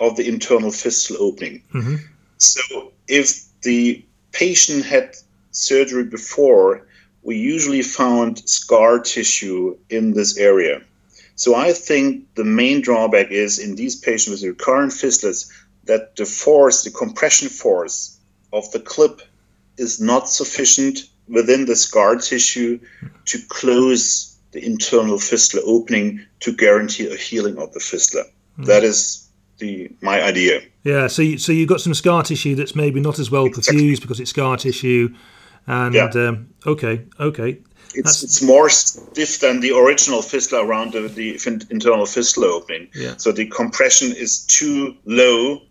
of 0.00 0.16
the 0.16 0.26
internal 0.26 0.72
fistula 0.72 1.20
opening. 1.20 1.62
Mm-hmm. 1.72 1.96
So 2.38 2.90
if 3.06 3.44
the 3.62 4.04
patient 4.32 4.84
had 4.84 5.14
surgery 5.52 6.02
before, 6.02 6.88
we 7.22 7.36
usually 7.36 7.82
found 7.82 8.48
scar 8.48 8.98
tissue 8.98 9.78
in 9.88 10.14
this 10.14 10.36
area. 10.36 10.82
So 11.36 11.54
I 11.54 11.74
think 11.74 12.34
the 12.34 12.44
main 12.44 12.80
drawback 12.80 13.30
is 13.30 13.60
in 13.60 13.76
these 13.76 13.94
patients 13.94 14.42
with 14.42 14.58
recurrent 14.58 14.90
fistulas 14.90 15.48
that 15.84 16.16
the 16.16 16.26
force, 16.26 16.82
the 16.82 16.90
compression 16.90 17.48
force 17.48 18.18
of 18.52 18.68
the 18.72 18.80
clip 18.80 19.22
is 19.76 20.00
not 20.00 20.28
sufficient 20.28 21.08
within 21.28 21.66
the 21.66 21.76
scar 21.76 22.16
tissue 22.16 22.80
to 23.26 23.38
close 23.46 24.29
the 24.52 24.64
internal 24.64 25.18
fistula 25.18 25.62
opening 25.64 26.24
to 26.40 26.52
guarantee 26.52 27.12
a 27.12 27.16
healing 27.16 27.58
of 27.58 27.72
the 27.72 27.80
fistula. 27.80 28.24
Mm. 28.58 28.66
That 28.66 28.84
is 28.84 29.28
the 29.58 29.90
my 30.00 30.22
idea. 30.22 30.62
Yeah, 30.82 31.06
so 31.06 31.22
you, 31.22 31.38
so 31.38 31.52
you've 31.52 31.68
got 31.68 31.80
some 31.80 31.94
scar 31.94 32.22
tissue 32.22 32.54
that's 32.54 32.74
maybe 32.74 33.00
not 33.00 33.18
as 33.18 33.30
well 33.30 33.46
exactly. 33.46 33.82
perfused 33.82 34.00
because 34.00 34.18
it's 34.18 34.30
scar 34.30 34.56
tissue, 34.56 35.14
and 35.66 35.94
yeah. 35.94 36.10
um, 36.14 36.48
okay, 36.66 37.04
okay, 37.18 37.58
it's 37.94 38.22
it's 38.22 38.42
more 38.42 38.68
stiff 38.68 39.40
than 39.40 39.60
the 39.60 39.72
original 39.72 40.22
fistula 40.22 40.64
around 40.64 40.92
the, 40.92 41.08
the 41.08 41.38
internal 41.70 42.06
fistula 42.06 42.48
opening. 42.48 42.88
Yeah. 42.94 43.16
So 43.16 43.32
the 43.32 43.46
compression 43.46 44.12
is 44.12 44.44
too 44.46 44.96
low 45.04 45.62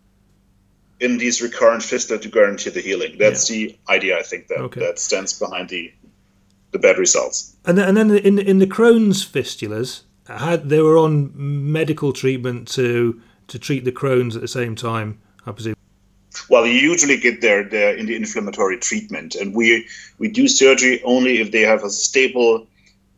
in 0.99 1.17
these 1.17 1.41
recurrent 1.41 1.83
fistula 1.83 2.19
to 2.19 2.29
guarantee 2.29 2.69
the 2.71 2.81
healing. 2.81 3.17
That's 3.17 3.49
yeah. 3.49 3.67
the 3.67 3.79
idea 3.89 4.19
I 4.19 4.23
think 4.23 4.47
that 4.47 4.59
okay. 4.59 4.81
that 4.81 4.99
stands 4.99 5.37
behind 5.37 5.69
the 5.69 5.93
the 6.71 6.79
bad 6.79 6.97
results. 6.97 7.55
And 7.65 7.77
then, 7.77 7.97
and 7.97 7.97
then 7.97 8.17
in 8.17 8.39
in 8.39 8.59
the 8.59 8.67
Crohn's 8.67 9.25
fistulas, 9.25 10.01
had 10.27 10.69
they 10.69 10.81
were 10.81 10.97
on 10.97 11.31
medical 11.35 12.13
treatment 12.13 12.67
to 12.69 13.21
to 13.47 13.59
treat 13.59 13.83
the 13.83 13.91
Crohn's 13.91 14.35
at 14.35 14.41
the 14.41 14.47
same 14.47 14.75
time, 14.75 15.19
I 15.45 15.51
presume. 15.51 15.75
Well, 16.49 16.65
you 16.65 16.73
usually 16.73 17.17
get 17.17 17.41
there, 17.41 17.63
there 17.63 17.95
in 17.95 18.05
the 18.05 18.15
inflammatory 18.15 18.77
treatment, 18.77 19.35
and 19.35 19.55
we 19.55 19.87
we 20.19 20.27
do 20.29 20.47
surgery 20.47 21.01
only 21.03 21.39
if 21.39 21.51
they 21.51 21.61
have 21.61 21.83
a 21.83 21.89
stable 21.89 22.67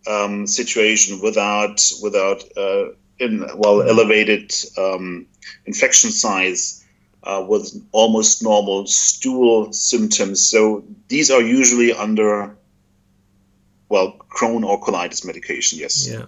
um, 0.07 0.47
situation 0.47 1.19
without 1.21 1.81
without 2.01 2.43
uh, 2.57 2.85
in 3.19 3.45
well 3.55 3.81
elevated 3.81 4.53
um, 4.77 5.25
infection 5.65 6.11
size 6.11 6.83
uh, 7.23 7.45
with 7.47 7.71
almost 7.91 8.43
normal 8.43 8.87
stool 8.87 9.71
symptoms. 9.73 10.41
So 10.41 10.83
these 11.07 11.29
are 11.29 11.41
usually 11.41 11.93
under 11.93 12.55
well 13.91 14.17
Crohn 14.29 14.63
or 14.63 14.81
colitis 14.81 15.23
medication. 15.25 15.77
Yes. 15.77 16.07
Yeah 16.07 16.25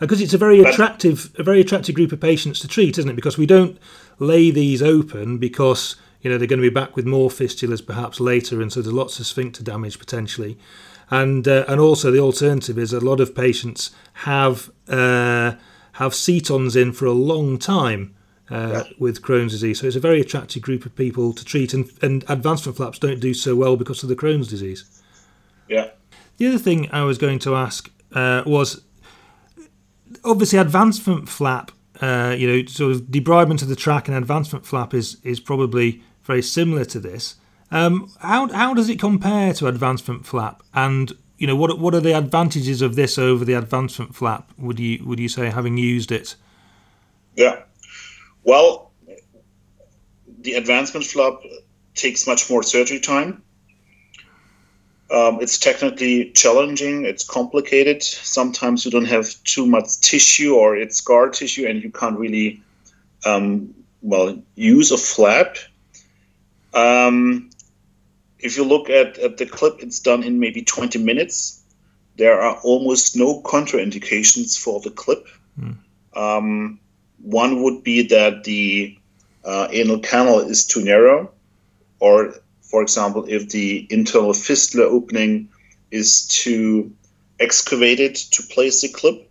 because 0.00 0.20
it's 0.20 0.34
a 0.34 0.38
very 0.38 0.60
attractive, 0.60 1.32
a 1.38 1.42
very 1.42 1.60
attractive 1.60 1.94
group 1.94 2.12
of 2.12 2.20
patients 2.20 2.58
to 2.60 2.68
treat, 2.68 2.98
isn't 2.98 3.10
it? 3.10 3.16
Because 3.16 3.38
we 3.38 3.46
don't 3.46 3.78
lay 4.18 4.50
these 4.50 4.82
open 4.82 5.38
because 5.38 5.96
you 6.20 6.30
know 6.30 6.38
they're 6.38 6.48
going 6.48 6.60
to 6.60 6.68
be 6.68 6.74
back 6.74 6.96
with 6.96 7.06
more 7.06 7.30
fistulas 7.30 7.84
perhaps 7.84 8.20
later, 8.20 8.60
and 8.60 8.72
so 8.72 8.82
there's 8.82 8.94
lots 8.94 9.18
of 9.20 9.26
sphincter 9.26 9.62
damage 9.62 9.98
potentially. 9.98 10.58
And 11.10 11.46
uh, 11.46 11.64
and 11.68 11.80
also 11.80 12.10
the 12.10 12.20
alternative 12.20 12.78
is 12.78 12.92
a 12.92 13.00
lot 13.00 13.20
of 13.20 13.34
patients 13.34 13.90
have 14.14 14.70
uh, 14.88 15.54
have 15.92 16.14
setons 16.14 16.76
in 16.76 16.92
for 16.92 17.06
a 17.06 17.12
long 17.12 17.58
time 17.58 18.14
uh, 18.50 18.84
yeah. 18.84 18.92
with 18.98 19.22
Crohn's 19.22 19.52
disease. 19.52 19.80
So 19.80 19.86
it's 19.86 19.96
a 19.96 20.00
very 20.00 20.20
attractive 20.20 20.62
group 20.62 20.86
of 20.86 20.96
people 20.96 21.32
to 21.34 21.44
treat, 21.44 21.74
and, 21.74 21.90
and 22.02 22.24
advancement 22.28 22.76
flaps 22.76 22.98
don't 22.98 23.20
do 23.20 23.34
so 23.34 23.54
well 23.54 23.76
because 23.76 24.02
of 24.02 24.08
the 24.08 24.16
Crohn's 24.16 24.48
disease. 24.48 25.02
Yeah. 25.68 25.90
The 26.36 26.48
other 26.48 26.58
thing 26.58 26.90
I 26.90 27.04
was 27.04 27.18
going 27.18 27.38
to 27.40 27.54
ask 27.54 27.90
uh, 28.12 28.42
was 28.46 28.84
obviously 30.24 30.58
advancement 30.58 31.28
flap. 31.28 31.70
Uh, 32.00 32.34
you 32.36 32.46
know, 32.46 32.66
sort 32.66 32.92
of 32.92 33.02
debridement 33.02 33.62
of 33.62 33.68
the 33.68 33.76
track 33.76 34.08
and 34.08 34.16
advancement 34.16 34.66
flap 34.66 34.92
is 34.92 35.18
is 35.22 35.38
probably 35.40 36.02
very 36.24 36.42
similar 36.42 36.84
to 36.86 36.98
this. 36.98 37.36
Um, 37.70 38.10
how 38.20 38.48
how 38.48 38.74
does 38.74 38.88
it 38.88 38.98
compare 38.98 39.52
to 39.54 39.68
advancement 39.68 40.26
flap? 40.26 40.62
And 40.74 41.12
you 41.38 41.46
know, 41.46 41.56
what 41.56 41.78
what 41.78 41.94
are 41.94 42.00
the 42.00 42.16
advantages 42.16 42.82
of 42.82 42.96
this 42.96 43.16
over 43.16 43.44
the 43.44 43.54
advancement 43.54 44.14
flap? 44.14 44.50
Would 44.58 44.80
you 44.80 45.04
would 45.04 45.20
you 45.20 45.28
say 45.28 45.50
having 45.50 45.76
used 45.76 46.10
it? 46.10 46.34
Yeah, 47.36 47.62
well, 48.44 48.92
the 50.40 50.54
advancement 50.54 51.06
flap 51.06 51.34
takes 51.94 52.26
much 52.26 52.50
more 52.50 52.62
surgery 52.62 53.00
time. 53.00 53.42
Um, 55.14 55.38
it's 55.40 55.58
technically 55.58 56.30
challenging. 56.32 57.04
It's 57.04 57.24
complicated. 57.24 58.02
Sometimes 58.02 58.84
you 58.84 58.90
don't 58.90 59.04
have 59.04 59.26
too 59.44 59.66
much 59.66 60.00
tissue 60.00 60.54
or 60.54 60.76
it's 60.76 60.96
scar 60.96 61.28
tissue, 61.30 61.66
and 61.66 61.82
you 61.82 61.90
can't 61.90 62.18
really, 62.18 62.60
um, 63.24 63.74
well, 64.02 64.36
use 64.56 64.90
a 64.90 64.98
flap 64.98 65.56
um, 66.74 67.50
if 68.38 68.56
you 68.56 68.64
look 68.64 68.90
at, 68.90 69.18
at 69.18 69.36
the 69.38 69.46
clip, 69.46 69.76
it's 69.78 70.00
done 70.00 70.22
in 70.22 70.40
maybe 70.40 70.62
20 70.62 70.98
minutes. 70.98 71.62
There 72.16 72.40
are 72.40 72.58
almost 72.62 73.16
no 73.16 73.40
contraindications 73.40 74.58
for 74.58 74.80
the 74.80 74.90
clip. 74.90 75.26
Mm. 75.58 75.76
Um, 76.14 76.80
one 77.22 77.62
would 77.62 77.82
be 77.82 78.08
that 78.08 78.44
the 78.44 78.98
uh, 79.44 79.68
anal 79.70 80.00
canal 80.00 80.40
is 80.40 80.66
too 80.66 80.84
narrow, 80.84 81.30
or, 82.00 82.34
for 82.74 82.82
example, 82.82 83.24
if 83.28 83.50
the 83.50 83.86
internal 83.88 84.34
fistula 84.34 84.84
opening 84.86 85.48
is 85.92 86.26
too 86.26 86.90
excavated 87.38 88.16
to 88.16 88.42
place 88.42 88.82
the 88.82 88.88
clip. 88.88 89.30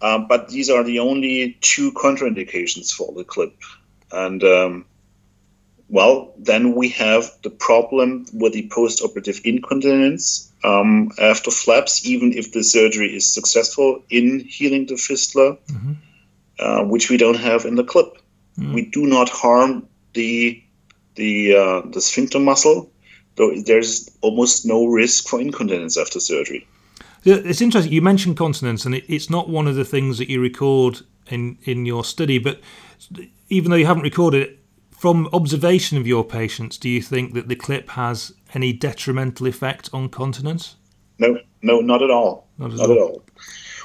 Um, 0.00 0.28
but 0.28 0.50
these 0.50 0.70
are 0.70 0.84
the 0.84 1.00
only 1.00 1.58
two 1.62 1.90
contraindications 1.94 2.92
for 2.92 3.12
the 3.12 3.24
clip. 3.24 3.56
And 4.12 4.44
um, 4.44 4.84
well, 5.88 6.32
then 6.38 6.76
we 6.76 6.90
have 6.90 7.24
the 7.42 7.50
problem 7.50 8.26
with 8.32 8.52
the 8.52 8.68
post-operative 8.70 9.40
incontinence 9.42 10.52
um, 10.62 11.10
after 11.20 11.50
flaps, 11.50 12.06
even 12.06 12.34
if 12.34 12.52
the 12.52 12.62
surgery 12.62 13.16
is 13.16 13.34
successful 13.34 14.04
in 14.10 14.38
healing 14.38 14.86
the 14.86 14.96
fistula, 14.96 15.56
mm-hmm. 15.56 15.94
uh, 16.60 16.84
which 16.84 17.10
we 17.10 17.16
don't 17.16 17.34
have 17.48 17.64
in 17.64 17.74
the 17.74 17.82
clip. 17.82 18.16
Mm-hmm. 18.56 18.74
We 18.74 18.82
do 18.84 19.06
not 19.06 19.28
harm 19.28 19.88
the 20.12 20.63
the 21.16 21.54
uh, 21.54 21.82
the 21.90 22.00
sphincter 22.00 22.38
muscle, 22.38 22.90
though 23.36 23.54
there's 23.66 24.10
almost 24.20 24.66
no 24.66 24.86
risk 24.86 25.28
for 25.28 25.40
incontinence 25.40 25.96
after 25.96 26.20
surgery. 26.20 26.66
It's 27.24 27.62
interesting. 27.62 27.92
You 27.92 28.02
mentioned 28.02 28.36
continence, 28.36 28.84
and 28.84 28.94
it, 28.94 29.04
it's 29.08 29.30
not 29.30 29.48
one 29.48 29.66
of 29.66 29.76
the 29.76 29.84
things 29.84 30.18
that 30.18 30.28
you 30.28 30.40
record 30.40 31.00
in 31.28 31.58
in 31.64 31.86
your 31.86 32.04
study. 32.04 32.38
But 32.38 32.60
even 33.48 33.70
though 33.70 33.76
you 33.76 33.86
haven't 33.86 34.02
recorded 34.02 34.42
it, 34.42 34.58
from 34.90 35.28
observation 35.32 35.98
of 35.98 36.06
your 36.06 36.24
patients, 36.24 36.78
do 36.78 36.88
you 36.88 37.02
think 37.02 37.34
that 37.34 37.48
the 37.48 37.56
clip 37.56 37.90
has 37.90 38.32
any 38.54 38.72
detrimental 38.72 39.46
effect 39.46 39.90
on 39.92 40.08
continence? 40.08 40.76
No, 41.18 41.38
no, 41.62 41.80
not 41.80 42.02
at 42.02 42.10
all. 42.10 42.48
Not, 42.58 42.72
not 42.72 42.88
all. 42.88 42.92
at 42.92 42.98
all. 42.98 43.24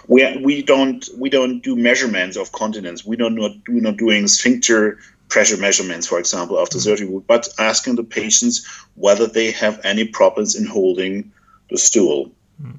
We, 0.07 0.37
we 0.37 0.63
don't 0.63 1.07
we 1.17 1.29
don't 1.29 1.61
do 1.61 1.75
measurements 1.75 2.35
of 2.37 2.51
continence. 2.51 3.05
We 3.05 3.15
don't 3.15 3.35
not 3.35 3.51
we're 3.67 3.81
not 3.81 3.97
doing 3.97 4.27
sphincter 4.27 4.97
pressure 5.29 5.57
measurements, 5.57 6.07
for 6.07 6.19
example, 6.19 6.59
after 6.59 6.77
mm-hmm. 6.77 6.89
surgery, 6.89 7.21
but 7.27 7.47
asking 7.57 7.95
the 7.95 8.03
patients 8.03 8.67
whether 8.95 9.27
they 9.27 9.51
have 9.51 9.79
any 9.83 10.05
problems 10.05 10.55
in 10.55 10.65
holding 10.65 11.31
the 11.69 11.77
stool. 11.77 12.31
Mm-hmm. 12.61 12.77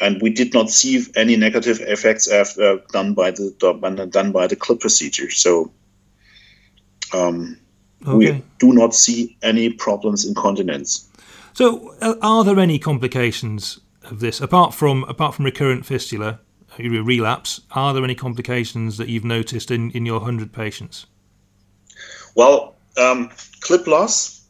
And 0.00 0.22
we 0.22 0.30
did 0.30 0.54
not 0.54 0.70
see 0.70 1.04
any 1.16 1.36
negative 1.36 1.80
effects 1.80 2.30
after 2.30 2.80
done 2.92 3.14
by 3.14 3.32
the 3.32 3.52
done 4.10 4.30
by 4.30 4.46
the 4.46 4.56
clip 4.56 4.80
procedure. 4.80 5.30
So 5.30 5.72
um, 7.12 7.58
okay. 8.06 8.16
we 8.16 8.42
do 8.58 8.72
not 8.72 8.94
see 8.94 9.36
any 9.42 9.70
problems 9.70 10.24
in 10.24 10.34
continence. 10.34 11.08
So, 11.54 11.94
uh, 12.00 12.14
are 12.22 12.44
there 12.44 12.60
any 12.60 12.78
complications 12.78 13.80
of 14.04 14.20
this 14.20 14.40
apart 14.40 14.74
from 14.74 15.04
apart 15.04 15.34
from 15.34 15.44
recurrent 15.44 15.84
fistula, 15.84 16.40
uh, 16.78 16.88
relapse? 16.88 17.62
Are 17.72 17.92
there 17.92 18.04
any 18.04 18.14
complications 18.14 18.96
that 18.98 19.08
you've 19.08 19.24
noticed 19.24 19.70
in 19.72 19.90
in 19.90 20.06
your 20.06 20.20
hundred 20.20 20.52
patients? 20.52 21.06
Well, 22.38 22.76
um, 22.96 23.30
clip 23.58 23.88
loss. 23.88 24.46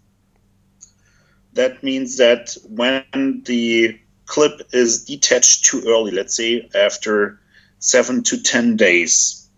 That 1.55 1.83
means 1.83 2.19
that 2.19 2.55
when 2.69 3.43
the 3.47 3.99
clip 4.27 4.61
is 4.75 5.07
detached 5.07 5.65
too 5.65 5.83
early, 5.87 6.11
let's 6.11 6.37
say 6.37 6.69
after 6.75 7.41
seven 7.79 8.23
to 8.25 8.43
10 8.43 8.77
days, 8.77 9.49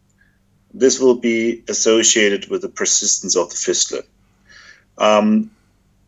this 0.73 1.01
will 1.01 1.17
be 1.17 1.65
associated 1.69 2.49
with 2.49 2.63
the 2.63 2.69
persistence 2.69 3.35
of 3.35 3.51
the 3.51 3.57
fistula. 3.57 4.03
Um, 4.97 5.51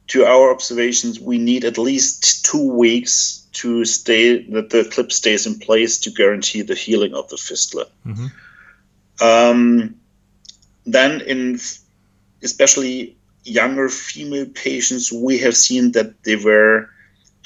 to 0.06 0.24
our 0.24 0.52
observations, 0.52 1.18
we 1.18 1.38
need 1.38 1.64
at 1.64 1.76
least 1.76 2.44
two 2.44 2.72
weeks 2.72 3.48
to 3.54 3.84
stay 3.84 4.44
that 4.52 4.70
the 4.70 4.84
clip 4.84 5.10
stays 5.10 5.44
in 5.44 5.58
place 5.58 5.98
to 5.98 6.10
guarantee 6.12 6.62
the 6.62 6.76
healing 6.76 7.14
of 7.14 7.28
the 7.30 7.36
fistula. 7.36 7.86
Mm-hmm. 8.06 8.26
Um, 9.20 9.96
then, 10.86 11.20
in 11.22 11.58
especially 12.42 13.16
younger 13.44 13.88
female 13.88 14.46
patients, 14.46 15.12
we 15.12 15.38
have 15.38 15.56
seen 15.56 15.92
that 15.92 16.22
they 16.24 16.36
were 16.36 16.88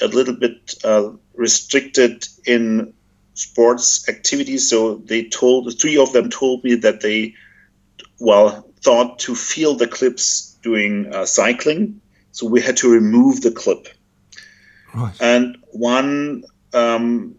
a 0.00 0.06
little 0.08 0.34
bit 0.34 0.74
uh, 0.84 1.10
restricted 1.34 2.26
in 2.44 2.92
sports 3.34 4.08
activities. 4.08 4.68
So 4.68 4.96
they 4.96 5.24
told 5.24 5.78
three 5.78 5.98
of 5.98 6.12
them 6.12 6.30
told 6.30 6.64
me 6.64 6.74
that 6.76 7.00
they, 7.00 7.34
well, 8.18 8.66
thought 8.82 9.18
to 9.20 9.34
feel 9.34 9.74
the 9.74 9.86
clips 9.86 10.56
doing 10.62 11.12
uh, 11.14 11.26
cycling. 11.26 12.00
So 12.32 12.46
we 12.46 12.60
had 12.60 12.76
to 12.78 12.90
remove 12.90 13.40
the 13.40 13.50
clip. 13.50 13.88
Right. 14.94 15.14
And 15.20 15.58
one 15.72 16.44
um, 16.72 17.34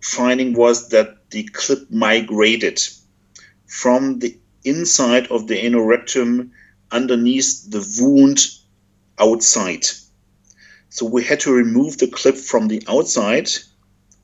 finding 0.00 0.54
was 0.54 0.88
that 0.90 1.30
the 1.30 1.44
clip 1.44 1.90
migrated 1.90 2.80
from 3.66 4.18
the 4.18 4.36
inside 4.64 5.26
of 5.28 5.46
the 5.46 5.60
anorectum 5.60 6.50
underneath 6.90 7.70
the 7.70 7.86
wound 8.00 8.46
outside. 9.18 9.86
So 10.88 11.06
we 11.06 11.22
had 11.22 11.40
to 11.40 11.52
remove 11.52 11.98
the 11.98 12.08
clip 12.08 12.36
from 12.36 12.68
the 12.68 12.82
outside. 12.88 13.48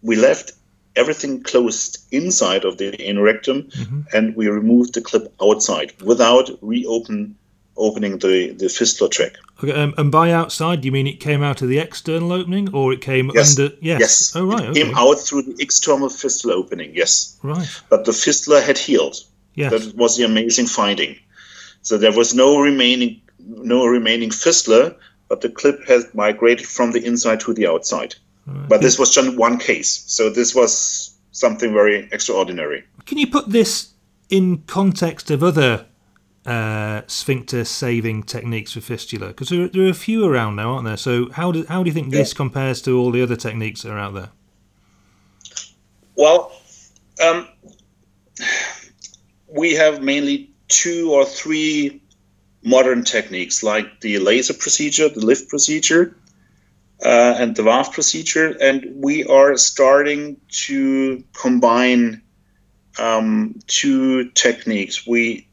We 0.02 0.16
left 0.16 0.52
everything 0.96 1.42
closed 1.42 1.98
inside 2.10 2.64
of 2.64 2.78
the 2.78 2.92
anorectum 2.92 3.70
mm-hmm. 3.70 4.00
and 4.12 4.34
we 4.34 4.48
removed 4.48 4.94
the 4.94 5.00
clip 5.00 5.32
outside 5.40 5.92
without 6.02 6.50
reopen 6.62 7.36
opening 7.76 8.18
the, 8.18 8.52
the 8.52 8.68
fistula 8.68 9.10
track. 9.10 9.34
Okay, 9.62 9.72
um, 9.72 9.94
and 9.98 10.10
by 10.10 10.32
outside, 10.32 10.80
do 10.80 10.86
you 10.86 10.92
mean 10.92 11.06
it 11.06 11.20
came 11.20 11.42
out 11.42 11.60
of 11.62 11.68
the 11.68 11.78
external 11.78 12.32
opening 12.32 12.72
or 12.74 12.92
it 12.92 13.00
came 13.00 13.30
yes. 13.34 13.58
under? 13.58 13.74
Yes. 13.80 14.00
yes. 14.00 14.36
Oh, 14.36 14.46
right. 14.46 14.64
It 14.64 14.68
okay. 14.70 14.82
came 14.82 14.94
out 14.96 15.18
through 15.18 15.42
the 15.42 15.56
external 15.58 16.08
fistula 16.08 16.54
opening, 16.54 16.94
yes. 16.94 17.38
Right. 17.42 17.68
But 17.90 18.04
the 18.06 18.12
fistula 18.12 18.60
had 18.60 18.78
healed. 18.78 19.16
Yes. 19.56 19.72
That 19.72 19.96
was 19.96 20.16
the 20.16 20.24
amazing 20.24 20.66
finding. 20.66 21.16
So 21.82 21.98
there 21.98 22.12
was 22.12 22.34
no 22.34 22.60
remaining 22.60 23.20
no 23.38 23.86
remaining 23.86 24.30
fistula, 24.30 24.94
but 25.28 25.40
the 25.40 25.48
clip 25.48 25.86
had 25.86 26.02
migrated 26.14 26.66
from 26.66 26.92
the 26.92 27.04
inside 27.04 27.40
to 27.40 27.54
the 27.54 27.66
outside. 27.66 28.14
Right. 28.46 28.68
But 28.68 28.80
this 28.80 28.98
was 28.98 29.12
just 29.12 29.36
one 29.36 29.58
case. 29.58 30.04
So 30.06 30.30
this 30.30 30.54
was 30.54 31.16
something 31.32 31.72
very 31.72 32.08
extraordinary. 32.12 32.84
Can 33.04 33.18
you 33.18 33.26
put 33.26 33.50
this 33.50 33.92
in 34.30 34.58
context 34.66 35.30
of 35.30 35.42
other 35.42 35.86
uh, 36.44 37.02
sphincter 37.06 37.64
saving 37.64 38.22
techniques 38.24 38.72
for 38.72 38.80
fistula? 38.80 39.28
Because 39.28 39.48
there, 39.48 39.68
there, 39.68 39.82
are 39.82 39.90
a 39.90 39.94
few 39.94 40.24
around 40.24 40.56
now, 40.56 40.74
aren't 40.74 40.84
there? 40.84 40.96
So 40.96 41.30
how 41.32 41.52
do 41.52 41.64
how 41.68 41.82
do 41.82 41.88
you 41.88 41.94
think 41.94 42.12
yeah. 42.12 42.20
this 42.20 42.32
compares 42.32 42.80
to 42.82 42.98
all 42.98 43.10
the 43.10 43.22
other 43.22 43.36
techniques 43.36 43.82
that 43.82 43.92
are 43.92 43.98
out 43.98 44.14
there? 44.14 44.30
Well, 46.14 46.52
um, 47.24 47.48
we 49.56 49.74
have 49.74 50.02
mainly 50.02 50.50
two 50.68 51.12
or 51.12 51.24
three 51.24 52.00
modern 52.62 53.04
techniques 53.04 53.62
like 53.62 54.00
the 54.00 54.18
laser 54.18 54.54
procedure, 54.54 55.08
the 55.08 55.24
lift 55.24 55.48
procedure, 55.48 56.16
uh, 57.04 57.34
and 57.38 57.54
the 57.54 57.62
VAAFT 57.62 57.92
procedure. 57.92 58.56
And 58.60 58.84
we 58.96 59.24
are 59.24 59.56
starting 59.56 60.36
to 60.66 61.22
combine 61.32 62.22
um, 62.98 63.58
two 63.66 64.30
techniques. 64.30 65.06
We, 65.06 65.46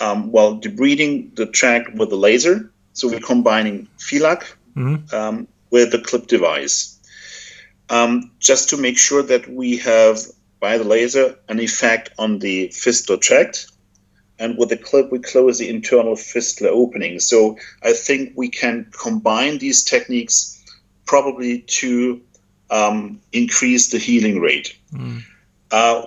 um, 0.00 0.32
well, 0.32 0.58
debriding 0.58 1.36
the 1.36 1.46
track 1.46 1.86
with 1.94 2.10
the 2.10 2.16
laser. 2.16 2.70
So 2.92 3.08
we're 3.08 3.20
combining 3.20 3.86
FILAC 3.98 4.44
mm-hmm. 4.76 5.14
um, 5.14 5.48
with 5.70 5.92
the 5.92 6.00
clip 6.00 6.26
device. 6.26 6.98
Um, 7.90 8.32
just 8.40 8.68
to 8.70 8.76
make 8.76 8.98
sure 8.98 9.22
that 9.22 9.48
we 9.48 9.78
have 9.78 10.18
by 10.60 10.78
the 10.78 10.84
laser 10.84 11.36
an 11.48 11.60
effect 11.60 12.10
on 12.18 12.38
the 12.38 12.68
fistula 12.68 13.18
tract. 13.18 13.70
And 14.40 14.56
with 14.56 14.68
the 14.68 14.76
clip, 14.76 15.10
we 15.10 15.18
close 15.18 15.58
the 15.58 15.68
internal 15.68 16.14
fistula 16.14 16.70
opening. 16.70 17.18
So 17.18 17.56
I 17.82 17.92
think 17.92 18.32
we 18.36 18.48
can 18.48 18.86
combine 18.92 19.58
these 19.58 19.82
techniques 19.82 20.54
probably 21.06 21.62
to 21.62 22.20
um, 22.70 23.20
increase 23.32 23.90
the 23.90 23.98
healing 23.98 24.40
rate. 24.40 24.76
Mm. 24.92 25.22
Uh, 25.70 26.06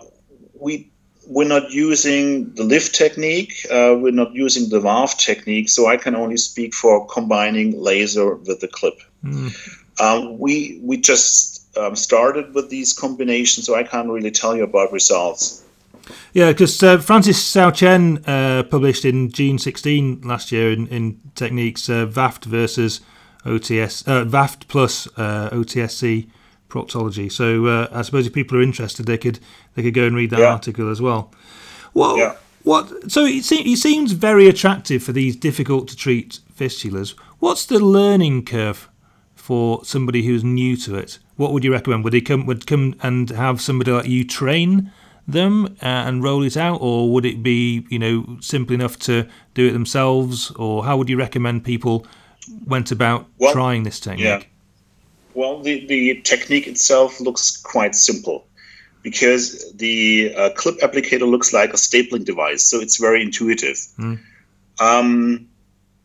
we 0.60 0.88
we're 1.28 1.48
not 1.48 1.72
using 1.72 2.54
the 2.56 2.64
lift 2.64 2.96
technique. 2.96 3.66
Uh, 3.70 3.96
we're 3.98 4.12
not 4.12 4.34
using 4.34 4.70
the 4.70 4.80
VAAFT 4.80 5.18
technique. 5.18 5.70
So 5.70 5.88
I 5.88 5.98
can 5.98 6.16
only 6.16 6.38
speak 6.38 6.74
for 6.74 7.08
combining 7.08 7.82
laser 7.82 8.36
with 8.36 8.60
the 8.60 8.68
clip. 8.68 9.00
Mm. 9.24 9.52
Um, 10.00 10.40
we 10.40 10.80
we 10.84 10.98
just 10.98 11.51
um, 11.78 11.96
started 11.96 12.54
with 12.54 12.70
these 12.70 12.94
combinations, 12.94 13.66
so 13.66 13.76
I 13.76 13.84
can't 13.84 14.10
really 14.10 14.32
tell 14.32 14.56
you 14.56 14.64
about 14.64 14.92
results. 14.92 15.64
Yeah, 16.34 16.52
because 16.52 16.82
uh, 16.84 16.98
Francis 16.98 17.38
Hsiao 17.38 17.74
Chen 17.74 18.24
uh, 18.26 18.64
published 18.64 19.06
in 19.06 19.32
June 19.32 19.58
16 19.58 20.22
last 20.22 20.52
year 20.52 20.72
in, 20.72 20.88
in 20.88 21.20
Techniques 21.36 21.90
uh, 21.90 22.06
VAAFT 22.06 22.46
versus 22.46 23.02
OTS, 23.46 24.08
uh, 24.08 24.26
VAAFT 24.26 24.68
plus 24.68 25.08
uh, 25.18 25.50
OTSC 25.52 26.28
proctology. 26.70 27.32
So 27.32 27.66
uh, 27.66 27.88
I 27.92 28.02
suppose 28.02 28.28
if 28.28 28.34
people 28.34 28.58
are 28.58 28.62
interested, 28.62 29.06
they 29.06 29.18
could 29.18 29.40
they 29.76 29.84
could 29.84 29.94
go 29.94 30.06
and 30.06 30.16
read 30.16 30.32
that 30.32 30.40
yeah. 30.40 30.54
article 30.54 30.90
as 30.90 31.02
well. 31.02 31.32
Well, 31.94 32.18
yeah. 32.18 32.36
what? 32.64 33.12
So 33.12 33.26
it, 33.26 33.44
se- 33.44 33.64
it 33.64 33.78
seems 33.78 34.14
very 34.14 34.48
attractive 34.48 35.04
for 35.04 35.12
these 35.12 35.36
difficult 35.36 35.88
to 35.90 35.96
treat 35.96 36.40
fistulas. 36.58 37.14
What's 37.40 37.66
the 37.66 37.80
learning 37.80 38.46
curve 38.46 38.90
for 39.42 39.84
somebody 39.84 40.24
who's 40.24 40.44
new 40.44 40.78
to 40.78 40.96
it? 40.96 41.20
What 41.36 41.52
would 41.52 41.64
you 41.64 41.72
recommend? 41.72 42.04
Would 42.04 42.14
they 42.14 42.22
come 42.22 42.46
would 42.46 42.68
come 42.68 42.96
and 43.02 43.30
have 43.30 43.60
somebody 43.62 43.92
like 43.92 44.08
you 44.08 44.24
train 44.24 44.92
them 45.28 45.66
uh, 45.82 46.08
and 46.08 46.24
roll 46.24 46.44
it 46.44 46.58
out, 46.58 46.80
or 46.82 47.12
would 47.12 47.26
it 47.26 47.42
be 47.42 47.86
you 47.90 48.00
know 48.00 48.38
simple 48.40 48.74
enough 48.74 48.98
to 49.00 49.28
do 49.54 49.68
it 49.68 49.72
themselves, 49.72 50.52
or 50.52 50.86
how 50.86 50.98
would 50.98 51.10
you 51.10 51.18
recommend 51.18 51.64
people 51.64 52.06
went 52.66 52.92
about 52.92 53.26
well, 53.38 53.54
trying 53.54 53.84
this 53.84 54.00
technique? 54.00 54.26
Yeah. 54.26 54.44
Well, 55.34 55.62
the, 55.62 55.86
the 55.86 56.22
technique 56.22 56.68
itself 56.68 57.20
looks 57.22 57.56
quite 57.58 57.96
simple. 57.96 58.46
because 59.04 59.72
the 59.74 60.34
uh, 60.36 60.50
clip 60.56 60.80
applicator 60.80 61.30
looks 61.30 61.54
like 61.54 61.72
a 61.72 61.78
stapling 61.78 62.26
device, 62.26 62.64
so 62.64 62.80
it's 62.80 62.98
very 62.98 63.22
intuitive. 63.22 63.78
Mm. 63.98 64.20
Um, 64.80 65.48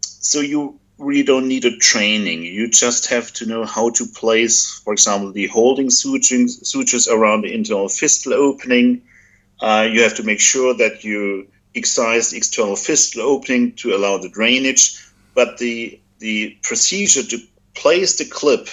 so 0.01 0.41
you 0.41 0.79
really 0.99 1.23
don't 1.23 1.49
need 1.49 1.65
a 1.65 1.77
training. 1.77 2.43
You 2.43 2.69
just 2.69 3.07
have 3.07 3.33
to 3.35 3.47
know 3.47 3.65
how 3.65 3.91
to 3.91 4.07
place, 4.07 4.81
for 4.85 4.93
example, 4.93 5.33
the 5.33 5.47
holding 5.49 5.91
sutures, 5.91 7.09
around 7.09 7.43
the 7.43 7.53
internal 7.53 7.89
fistula 7.89 8.37
opening. 8.37 9.03
Uh, 9.61 9.89
you 9.91 10.03
have 10.03 10.15
to 10.15 10.23
make 10.23 10.41
sure 10.41 10.75
that 10.75 11.05
you 11.05 11.47
excise 11.75 12.31
the 12.31 12.39
external 12.39 12.77
fistula 12.77 13.25
opening 13.25 13.73
to 13.73 13.95
allow 13.95 14.17
the 14.19 14.29
drainage. 14.29 15.03
But 15.35 15.59
the 15.59 16.01
the 16.19 16.57
procedure 16.63 17.23
to 17.23 17.39
place 17.75 18.17
the 18.17 18.25
clip 18.25 18.69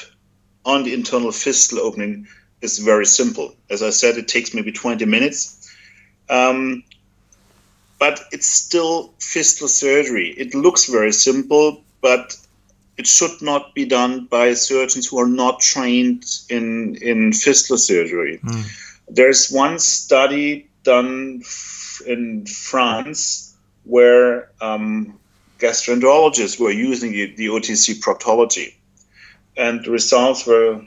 on 0.66 0.84
the 0.84 0.94
internal 0.94 1.32
fistula 1.32 1.82
opening 1.82 2.26
is 2.62 2.80
very 2.80 3.06
simple. 3.06 3.54
As 3.70 3.84
I 3.84 3.90
said, 3.90 4.18
it 4.18 4.30
takes 4.30 4.54
maybe 4.54 4.72
20 4.72 5.04
minutes. 5.06 5.70
Um, 6.30 6.84
but 8.00 8.22
it's 8.32 8.50
still 8.50 9.14
fistula 9.20 9.70
surgery. 9.70 10.30
It 10.38 10.56
looks 10.56 10.86
very 10.86 11.12
simple, 11.12 11.84
but 12.04 12.38
it 12.98 13.08
should 13.08 13.42
not 13.42 13.74
be 13.74 13.86
done 13.86 14.26
by 14.26 14.54
surgeons 14.54 15.08
who 15.08 15.18
are 15.18 15.28
not 15.44 15.60
trained 15.62 16.26
in, 16.50 16.96
in 16.98 17.34
fistula 17.34 17.80
surgery. 17.80 18.40
Mm. 18.44 18.64
There's 19.08 19.50
one 19.50 19.80
study 19.80 20.70
done 20.84 21.42
in 22.06 22.46
France 22.46 23.56
where 23.86 24.52
um, 24.62 25.18
gastroenterologists 25.60 26.60
were 26.60 26.72
using 26.72 27.14
the, 27.14 27.34
the 27.36 27.48
OTC 27.48 28.00
proctology, 28.02 28.76
and 29.58 29.84
the 29.84 29.92
results 29.92 30.46
were 30.46 30.86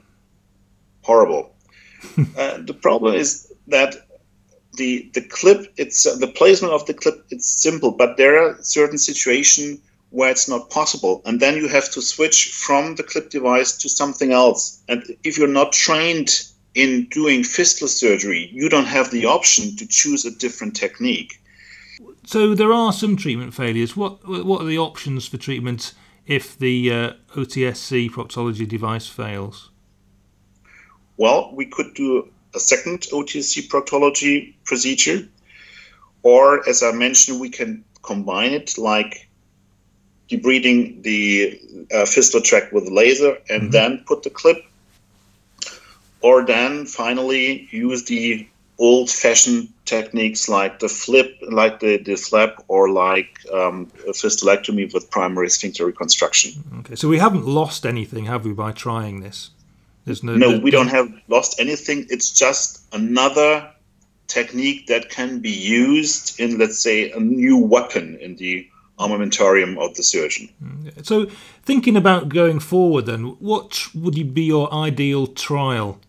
horrible. 1.03 1.55
uh, 2.39 2.59
the 2.59 2.75
problem 2.75 3.15
is 3.15 3.53
that 3.69 3.97
the 4.75 5.11
the 5.15 5.23
clip 5.23 5.73
it's 5.79 6.07
uh, 6.07 6.17
the 6.17 6.27
placement 6.27 6.75
of 6.75 6.85
the 6.87 6.95
clip 6.95 7.25
it's 7.31 7.49
simple, 7.49 7.91
but 7.91 8.17
there 8.17 8.39
are 8.39 8.59
certain 8.61 8.99
situations 8.99 9.81
where 10.17 10.31
it's 10.31 10.49
not 10.49 10.71
possible, 10.71 11.21
and 11.27 11.41
then 11.41 11.57
you 11.59 11.69
have 11.69 11.91
to 11.91 12.01
switch 12.01 12.51
from 12.51 12.95
the 12.95 13.03
clip 13.03 13.29
device 13.29 13.77
to 13.77 13.87
something 13.87 14.33
else. 14.33 14.83
And 14.89 15.05
if 15.25 15.37
you're 15.37 15.47
not 15.47 15.73
trained 15.73 16.31
in 16.75 17.07
doing 17.11 17.45
fistula 17.45 17.91
surgery, 17.91 18.49
you 18.51 18.71
don't 18.71 18.87
have 18.87 19.11
the 19.11 19.27
option 19.27 19.77
to 19.77 19.87
choose 19.87 20.25
a 20.25 20.31
different 20.31 20.75
technique. 20.75 21.39
So 22.25 22.55
there 22.55 22.73
are 22.73 22.95
some 22.95 23.17
treatment 23.17 23.53
failures. 23.53 23.95
What 23.95 24.27
what 24.27 24.63
are 24.63 24.65
the 24.65 24.79
options 24.79 25.29
for 25.29 25.37
treatment 25.37 25.93
if 26.27 26.59
the 26.59 26.91
uh, 26.91 27.13
OTSC 27.35 28.09
proctology 28.09 28.67
device 28.67 29.07
fails? 29.07 29.71
Well, 31.19 31.55
we 31.55 31.67
could 31.67 31.93
do 31.93 32.27
a 32.55 32.59
second 32.59 33.01
OTSC 33.13 33.69
proctology 33.69 34.55
procedure, 34.65 35.29
or 36.23 36.67
as 36.67 36.83
I 36.83 36.93
mentioned, 36.93 37.39
we 37.39 37.51
can 37.51 37.85
combine 38.01 38.53
it 38.53 38.79
like 38.79 39.26
debriding 40.29 41.03
the 41.03 41.61
uh, 41.95 42.05
fistula 42.05 42.43
tract 42.43 42.73
with 42.73 42.89
laser 42.89 43.39
and 43.49 43.62
mm-hmm. 43.62 43.71
then 43.71 44.05
put 44.07 44.23
the 44.23 44.31
clip 44.31 44.65
or 46.21 46.45
then 46.45 46.87
finally 46.87 47.69
use 47.71 48.05
the 48.05 48.47
old 48.79 49.11
fashioned 49.11 49.69
techniques 49.85 50.49
like 50.49 50.81
the 50.81 50.89
flip, 50.89 51.39
like 51.49 51.81
the, 51.81 51.97
the 51.99 52.17
flap, 52.17 52.62
or 52.69 52.91
like 52.91 53.39
um, 53.53 53.91
a 54.07 54.12
fistulectomy 54.12 54.93
with 54.93 55.11
primary 55.11 55.49
sphincter 55.49 55.87
reconstruction. 55.87 56.53
Okay, 56.81 56.95
so 56.95 57.09
we 57.09 57.19
haven't 57.19 57.47
lost 57.47 57.87
anything, 57.87 58.27
have 58.27 58.45
we, 58.45 58.53
by 58.53 58.73
trying 58.73 59.21
this? 59.21 59.51
There's 60.05 60.23
no, 60.23 60.37
no 60.37 60.59
we 60.59 60.71
don't 60.71 60.89
have 60.89 61.12
lost 61.29 61.59
anything. 61.59 62.07
It's 62.11 62.31
just 62.31 62.83
another 62.93 63.69
technique 64.29 64.87
that 64.87 65.11
can 65.11 65.41
be 65.41 65.51
used 65.51 66.39
in, 66.39 66.59
let's 66.59 66.79
say, 66.79 67.11
a 67.11 67.21
new 67.21 67.57
weapon 67.57 68.17
in 68.21 68.37
the 68.37 68.69
armamentarium 68.99 69.79
of 69.79 69.95
the 69.95 70.03
surgeon. 70.03 70.49
Mm, 70.63 71.05
so, 71.05 71.27
thinking 71.63 71.97
about 71.97 72.29
going 72.29 72.61
forward, 72.61 73.07
then, 73.07 73.37
what 73.39 73.89
would 73.95 74.35
be 74.35 74.43
your 74.43 74.73
ideal 74.73 75.27
trial 75.27 76.01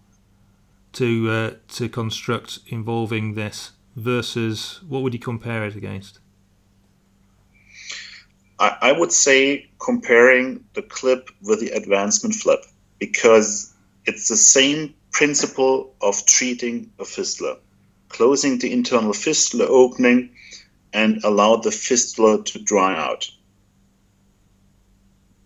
to 0.94 1.30
uh, 1.30 1.52
to 1.70 1.90
construct 1.90 2.60
involving 2.68 3.36
this 3.36 3.72
versus 3.96 4.80
what 4.88 5.02
would 5.04 5.14
you 5.14 5.20
compare 5.20 5.66
it 5.66 5.76
against? 5.76 6.20
I, 8.60 8.78
I 8.82 8.92
would 8.92 9.12
say 9.12 9.70
comparing 9.80 10.64
the 10.74 10.82
clip 10.82 11.30
with 11.44 11.60
the 11.60 11.70
advancement 11.70 12.36
flip 12.36 12.66
because 13.00 13.74
it's 14.06 14.30
the 14.30 14.38
same 14.38 14.94
principle 15.12 15.94
of 16.02 16.26
treating 16.26 16.92
a 17.00 17.06
fistula, 17.06 17.58
closing 18.10 18.58
the 18.60 18.72
internal 18.72 19.14
fistula 19.14 19.66
opening 19.68 20.30
and 20.94 21.24
allow 21.24 21.58
the 21.58 21.72
fistula 21.72 22.44
to 22.44 22.60
dry 22.60 22.96
out. 22.96 23.30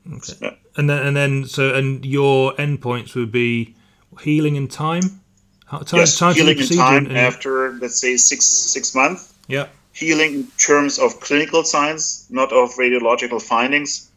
Okay. 0.07 0.33
Yeah. 0.41 0.53
And 0.77 0.89
then, 0.89 1.05
and 1.05 1.15
then, 1.17 1.45
so, 1.45 1.73
and 1.73 2.05
your 2.05 2.53
endpoints 2.53 3.13
would 3.15 3.31
be 3.31 3.75
healing 4.21 4.55
in 4.55 4.67
time. 4.67 5.21
Time, 5.69 5.83
yes, 5.93 6.17
time 6.17 6.33
healing 6.33 6.59
in 6.59 6.67
time 6.67 7.05
and, 7.05 7.17
after 7.17 7.73
let's 7.73 7.99
say 7.99 8.17
six 8.17 8.45
six 8.45 8.93
months. 8.93 9.33
Yeah. 9.47 9.67
Healing 9.93 10.33
in 10.33 10.47
terms 10.57 10.99
of 10.99 11.19
clinical 11.21 11.63
signs, 11.63 12.25
not 12.29 12.51
of 12.51 12.71
radiological 12.75 13.41
findings. 13.41 14.09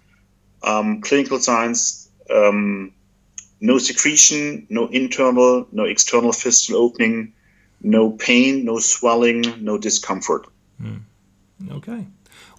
Um, 0.63 1.01
clinical 1.01 1.39
signs: 1.39 2.09
um, 2.29 2.93
no 3.61 3.79
secretion, 3.79 4.67
no 4.69 4.89
internal, 4.89 5.67
no 5.71 5.85
external 5.85 6.33
fistula 6.33 6.81
opening, 6.81 7.33
no 7.83 8.11
pain, 8.11 8.65
no 8.65 8.79
swelling, 8.79 9.45
no 9.61 9.79
discomfort. 9.79 10.47
Mm. 10.83 11.03
Okay. 11.71 12.07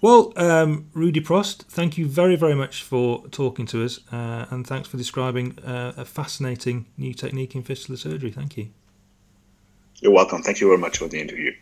Well, 0.00 0.32
um, 0.36 0.88
Rudy 0.94 1.20
Prosst, 1.20 1.64
thank 1.68 1.98
you 1.98 2.06
very, 2.06 2.36
very 2.36 2.54
much 2.54 2.82
for 2.82 3.26
talking 3.28 3.66
to 3.66 3.84
us, 3.84 4.00
uh, 4.10 4.46
and 4.50 4.66
thanks 4.66 4.88
for 4.88 4.96
describing 4.96 5.58
uh, 5.58 5.92
a 5.96 6.04
fascinating 6.04 6.86
new 6.96 7.12
technique 7.12 7.54
in 7.54 7.62
fistula 7.62 7.98
surgery. 7.98 8.30
Thank 8.30 8.56
you. 8.56 8.70
You're 10.00 10.12
welcome. 10.12 10.42
Thank 10.42 10.60
you 10.60 10.68
very 10.68 10.78
much 10.78 10.98
for 10.98 11.08
the 11.08 11.20
interview. 11.20 11.52